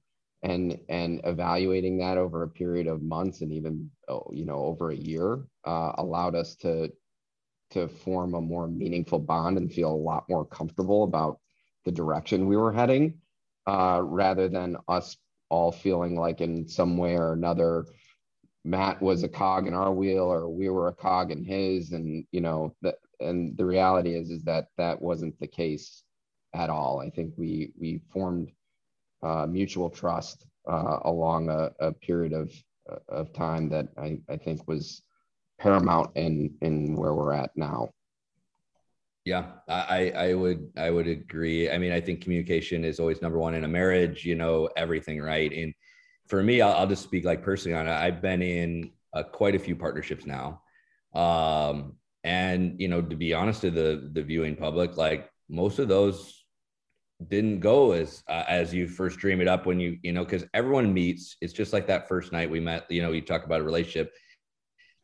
[0.44, 4.92] and and evaluating that over a period of months and even oh, you know over
[4.92, 6.92] a year uh, allowed us to
[7.72, 11.40] to form a more meaningful bond and feel a lot more comfortable about
[11.86, 13.16] the direction we were heading
[13.68, 15.18] uh, rather than us
[15.50, 17.86] all feeling like in some way or another
[18.64, 22.26] matt was a cog in our wheel or we were a cog in his and
[22.32, 26.04] you know that and the reality is is that that wasn't the case
[26.56, 28.52] at all i think we we formed
[29.22, 32.52] uh, mutual trust uh, along a, a, period of
[33.10, 35.02] of time that I, I think was
[35.60, 37.90] paramount in in where we're at now.
[39.26, 41.70] Yeah, I I would I would agree.
[41.72, 44.24] I mean, I think communication is always number one in a marriage.
[44.24, 45.52] You know everything, right?
[45.52, 45.74] And
[46.28, 47.92] for me, I'll, I'll just speak like personally on it.
[47.92, 50.62] I've been in uh, quite a few partnerships now,
[51.16, 55.88] um, and you know, to be honest to the the viewing public, like most of
[55.88, 56.46] those
[57.30, 60.46] didn't go as uh, as you first dream it up when you you know because
[60.54, 63.62] everyone meets it's just like that first night we met you know you talk about
[63.62, 64.14] a relationship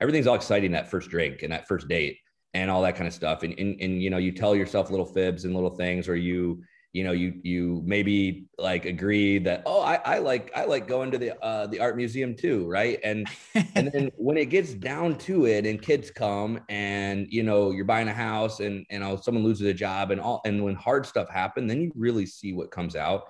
[0.02, 2.18] everything's all exciting that first drink and that first date
[2.54, 3.44] and all that kind of stuff.
[3.44, 6.64] And, and and you know you tell yourself little fibs and little things or you
[6.94, 11.12] you know you you maybe like agree that oh I, I like I like going
[11.12, 13.00] to the uh, the art museum too right?
[13.04, 13.28] And
[13.76, 17.86] and then when it gets down to it and kids come and you know you're
[17.86, 21.06] buying a house and you know someone loses a job and all and when hard
[21.06, 23.24] stuff happen then you really see what comes out.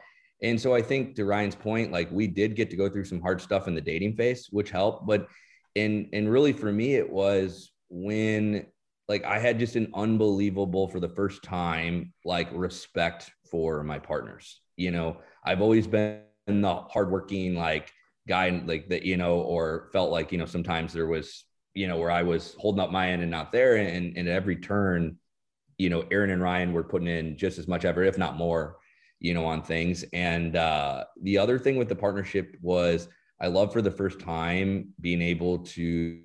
[0.44, 3.22] And so I think to Ryan's point like we did get to go through some
[3.22, 5.06] hard stuff in the dating phase which helped.
[5.06, 5.28] But
[5.76, 8.66] and and really for me it was when
[9.08, 14.62] like I had just an unbelievable for the first time like respect for my partners.
[14.78, 17.92] You know, I've always been the hardworking like
[18.28, 21.44] guy like that, you know, or felt like, you know, sometimes there was,
[21.74, 23.76] you know, where I was holding up my end and not there.
[23.76, 25.18] And, and at every turn,
[25.78, 28.78] you know, Aaron and Ryan were putting in just as much effort, if not more,
[29.20, 30.06] you know, on things.
[30.14, 33.08] And uh, the other thing with the partnership was
[33.42, 36.22] I love for the first time being able to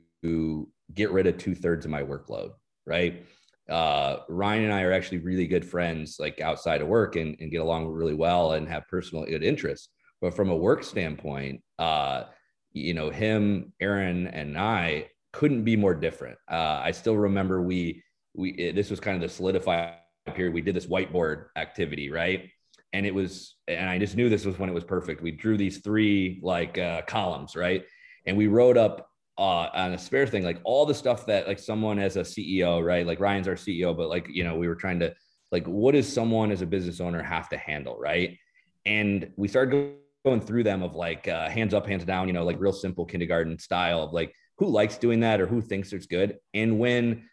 [0.95, 2.51] get rid of two thirds of my workload
[2.87, 3.27] right?
[3.69, 7.51] Uh, Ryan and I are actually really good friends, like outside of work, and, and
[7.51, 9.89] get along really well and have personal good interests.
[10.21, 12.25] But from a work standpoint, uh,
[12.73, 16.39] you know, him, Aaron, and I couldn't be more different.
[16.51, 18.03] Uh, I still remember we
[18.35, 19.95] we this was kind of the solidify
[20.35, 20.55] period.
[20.55, 22.51] We did this whiteboard activity, right?
[22.93, 25.23] And it was, and I just knew this was when it was perfect.
[25.23, 27.85] We drew these three like uh, columns, right?
[28.27, 29.09] And we wrote up
[29.39, 32.85] uh, on a spare thing, like all the stuff that like someone as a CEO,
[32.85, 33.07] right?
[33.07, 35.15] Like Ryan's our CEO, but like, you know, we were trying to
[35.53, 37.99] like, what does someone as a business owner have to handle?
[37.99, 38.39] Right.
[38.87, 42.45] And we started going through them of like uh, hands up, hands down, you know,
[42.45, 46.07] like real simple kindergarten style of like who likes doing that or who thinks it's
[46.07, 46.39] good.
[46.55, 47.29] And when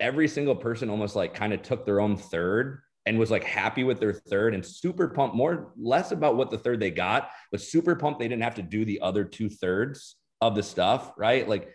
[0.00, 3.84] every single person almost like kind of took their own third and was like happy
[3.84, 7.60] with their third and super pumped, more less about what the third they got, but
[7.60, 10.16] super pumped they didn't have to do the other two thirds
[10.48, 11.48] of the stuff, right?
[11.48, 11.74] Like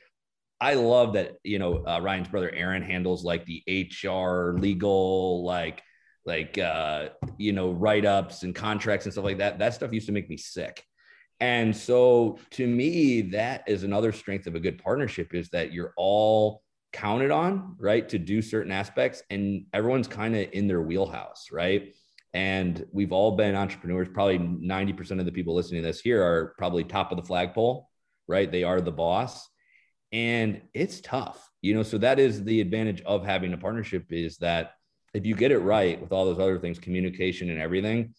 [0.61, 5.82] I love that, you know, uh, Ryan's brother Aaron handles like the HR legal, like,
[6.26, 9.59] like, uh, you know, write ups and contracts and stuff like that.
[9.59, 10.84] That stuff used to make me sick.
[11.39, 15.93] And so to me, that is another strength of a good partnership is that you're
[15.95, 16.61] all
[16.91, 21.93] counted on, right, to do certain aspects and everyone's kind of in their wheelhouse, right?
[22.34, 24.09] And we've all been entrepreneurs.
[24.13, 27.89] Probably 90% of the people listening to this here are probably top of the flagpole
[28.30, 28.50] right?
[28.50, 29.50] They are the boss.
[30.12, 31.84] And it's tough, you know.
[31.84, 34.72] So that is the advantage of having a partnership is that
[35.14, 38.14] if you get it right with all those other things, communication and everything,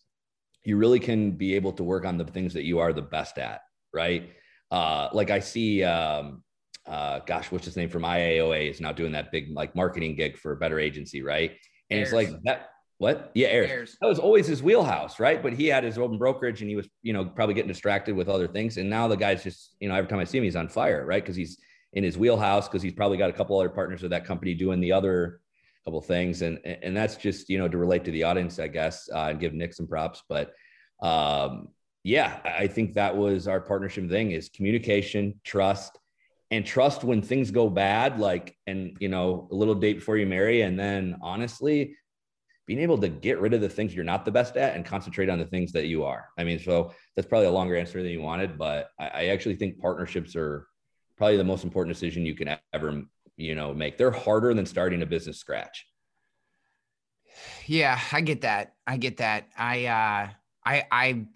[0.65, 3.39] you really can be able to work on the things that you are the best
[3.39, 3.63] at,
[3.95, 4.31] right?
[4.71, 6.43] Uh, like I see, um,
[6.87, 10.37] uh, gosh, what's his name from IAOA is now doing that big like marketing gig
[10.37, 11.53] for a better agency, right?
[11.89, 12.09] And Ayers.
[12.09, 12.69] it's like that
[13.01, 13.31] what?
[13.35, 13.71] Yeah, Ayers.
[13.71, 13.97] Ayers.
[14.03, 15.43] That was always his wheelhouse, right?
[15.43, 18.29] But he had his own brokerage and he was, you know, probably getting distracted with
[18.29, 18.77] other things.
[18.77, 21.07] And now the guy's just, you know, every time I see him, he's on fire,
[21.07, 21.23] right?
[21.23, 21.57] Because he's
[21.95, 24.81] in his wheelhouse because he's probably got a couple other partners of that company doing
[24.81, 25.41] the other
[25.87, 29.09] couple things, and and that's just you know to relate to the audience, I guess,
[29.11, 30.23] uh, and give Nick some props.
[30.29, 30.53] But
[31.03, 31.69] um,
[32.05, 35.99] yeah, I think that was our partnership thing: is communication, trust,
[36.51, 40.27] and trust when things go bad, like and you know a little date before you
[40.27, 41.97] marry, and then honestly
[42.71, 45.29] being able to get rid of the things you're not the best at and concentrate
[45.29, 46.29] on the things that you are.
[46.39, 49.57] I mean, so that's probably a longer answer than you wanted, but I, I actually
[49.57, 50.69] think partnerships are
[51.17, 53.03] probably the most important decision you can ever,
[53.37, 53.99] you know, make.
[53.99, 55.85] They're harder than starting a business scratch.
[57.67, 58.75] Yeah, I get that.
[58.87, 59.49] I get that.
[59.59, 60.29] I uh
[60.65, 61.27] I I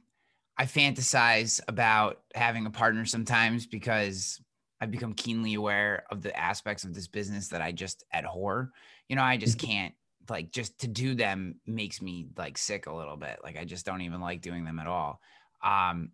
[0.57, 4.41] I fantasize about having a partner sometimes because
[4.80, 8.70] I've become keenly aware of the aspects of this business that I just abhor.
[9.09, 9.95] You know, I just can't
[10.29, 13.39] like just to do them makes me like sick a little bit.
[13.43, 15.20] Like I just don't even like doing them at all.
[15.62, 16.11] Um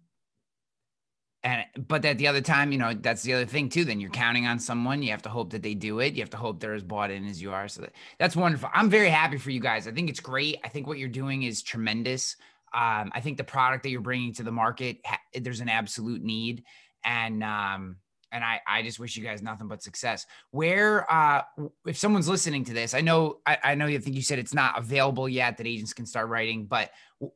[1.42, 3.84] and but at the other time, you know, that's the other thing too.
[3.84, 5.02] Then you're counting on someone.
[5.02, 6.14] You have to hope that they do it.
[6.14, 7.66] You have to hope they're as bought in as you are.
[7.66, 8.68] So that, that's wonderful.
[8.74, 9.88] I'm very happy for you guys.
[9.88, 10.58] I think it's great.
[10.64, 12.36] I think what you're doing is tremendous.
[12.74, 14.98] Um, I think the product that you're bringing to the market,
[15.34, 16.62] there's an absolute need,
[17.04, 17.96] and um,
[18.32, 20.26] and I, I just wish you guys nothing but success.
[20.50, 21.42] Where, uh,
[21.86, 24.54] if someone's listening to this, I know, I, I know you think you said it's
[24.54, 26.90] not available yet that agents can start writing, but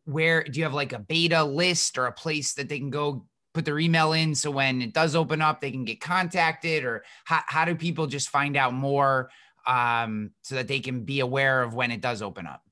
[0.05, 3.27] where do you have like a beta list or a place that they can go
[3.53, 7.05] put their email in so when it does open up, they can get contacted, or
[7.25, 9.31] how, how do people just find out more
[9.67, 12.63] um, so that they can be aware of when it does open up?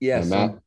[0.00, 0.58] Yes, Yeah, Matt,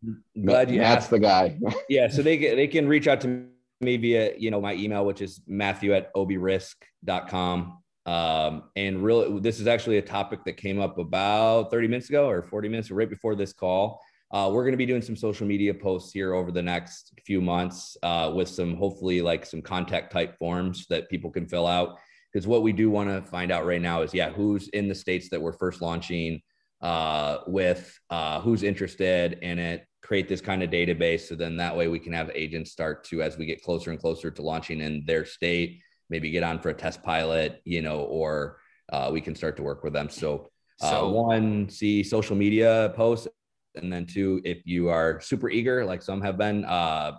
[0.46, 1.10] glad you Matt's asked.
[1.10, 1.58] the guy.
[1.90, 3.48] yeah, so they they can reach out to
[3.84, 7.80] me via you know my email, which is Matthew at obierisk.com.
[8.06, 12.28] Um, and really, this is actually a topic that came up about 30 minutes ago
[12.28, 14.02] or 40 minutes, right before this call.
[14.32, 17.40] Uh, we're going to be doing some social media posts here over the next few
[17.40, 22.00] months uh, with some hopefully like some contact type forms that people can fill out.
[22.32, 24.96] Because what we do want to find out right now is, yeah, who's in the
[24.96, 26.42] states that we're first launching
[26.82, 31.22] uh, with, uh, who's interested in it, create this kind of database.
[31.22, 34.00] So then that way we can have agents start to, as we get closer and
[34.00, 38.02] closer to launching in their state, maybe get on for a test pilot, you know,
[38.02, 38.60] or
[38.92, 40.10] uh, we can start to work with them.
[40.10, 40.50] So,
[40.82, 43.28] uh, So- one, see social media posts
[43.76, 47.14] and then two, if you are super eager, like some have been, uh,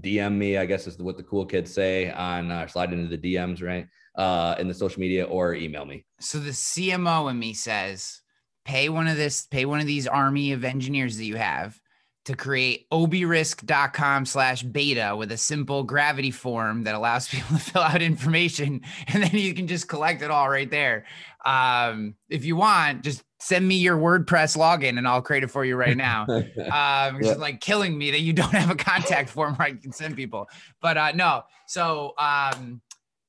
[0.00, 3.34] DM me, I guess is what the cool kids say on uh, slide into the
[3.34, 3.86] DMs, right?
[4.16, 6.06] Uh, in the social media or email me.
[6.20, 8.22] So the CMO in me says,
[8.66, 11.80] pay one of this, pay one of these army of engineers that you have
[12.24, 17.82] to create obierisk.com slash beta with a simple gravity form that allows people to fill
[17.82, 21.04] out information and then you can just collect it all right there.
[21.44, 25.64] Um, if you want, just send me your WordPress login and I'll create it for
[25.64, 26.22] you right now.
[26.28, 27.30] Um, it's Yeah.
[27.30, 30.16] just like killing me that you don't have a contact form where I can send
[30.16, 30.48] people.
[30.82, 32.80] But uh, no, so um,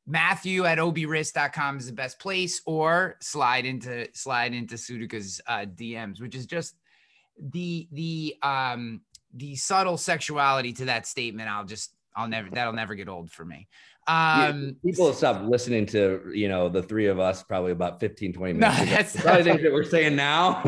[0.08, 6.22] Matthew at obierisk.com is the best place, or slide into slide into Sutika's uh, DMs,
[6.22, 6.76] which is just
[7.52, 9.02] the the um
[9.34, 11.50] the subtle sexuality to that statement.
[11.50, 13.68] I'll just I'll never that'll never get old for me.
[14.08, 18.00] Yeah, Um, people have stopped listening to you know the three of us probably about
[18.00, 18.90] 15 20 No, minutes ago.
[18.90, 20.62] that's- probably things that we're saying now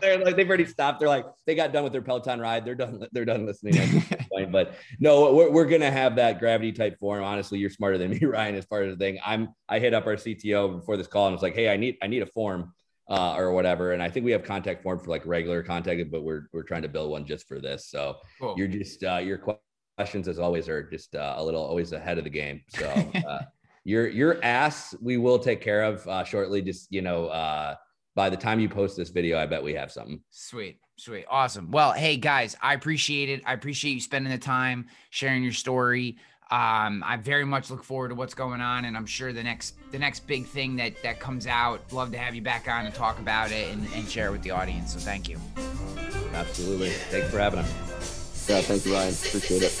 [0.00, 1.00] they're, like they've already stopped.
[1.00, 2.64] They're like they got done with their peloton ride.
[2.64, 3.78] They're done they're done listening.
[3.78, 4.52] At this point.
[4.52, 7.22] But no we're, we're gonna have that gravity type form.
[7.22, 9.18] Honestly you're smarter than me ryan as far as the thing.
[9.24, 11.96] I'm i hit up our cto before this call and was like hey i need
[12.02, 12.72] i need a form
[13.08, 13.92] uh, or whatever.
[13.92, 16.82] And i think we have contact form for like regular contact but we're we're trying
[16.82, 17.88] to build one just for this.
[17.88, 18.54] So cool.
[18.56, 19.38] you're just uh, your
[19.96, 22.62] questions as always are just uh, a little always ahead of the game.
[22.68, 22.88] So
[23.28, 23.42] uh,
[23.84, 26.60] your your ass we will take care of uh, shortly.
[26.60, 27.76] Just you know uh,
[28.16, 31.70] by the time you post this video i bet we have something Sweet, sweet, awesome.
[31.70, 33.42] Well, hey guys, I appreciate it.
[33.46, 36.16] I appreciate you spending the time sharing your story.
[36.50, 39.74] Um, I very much look forward to what's going on, and I'm sure the next
[39.90, 41.92] the next big thing that that comes out.
[41.92, 44.42] Love to have you back on and talk about it and, and share it with
[44.42, 44.92] the audience.
[44.92, 45.38] So thank you.
[46.34, 49.14] absolutely thanks for having us Yeah, thank you, Ryan.
[49.14, 49.72] Appreciate it.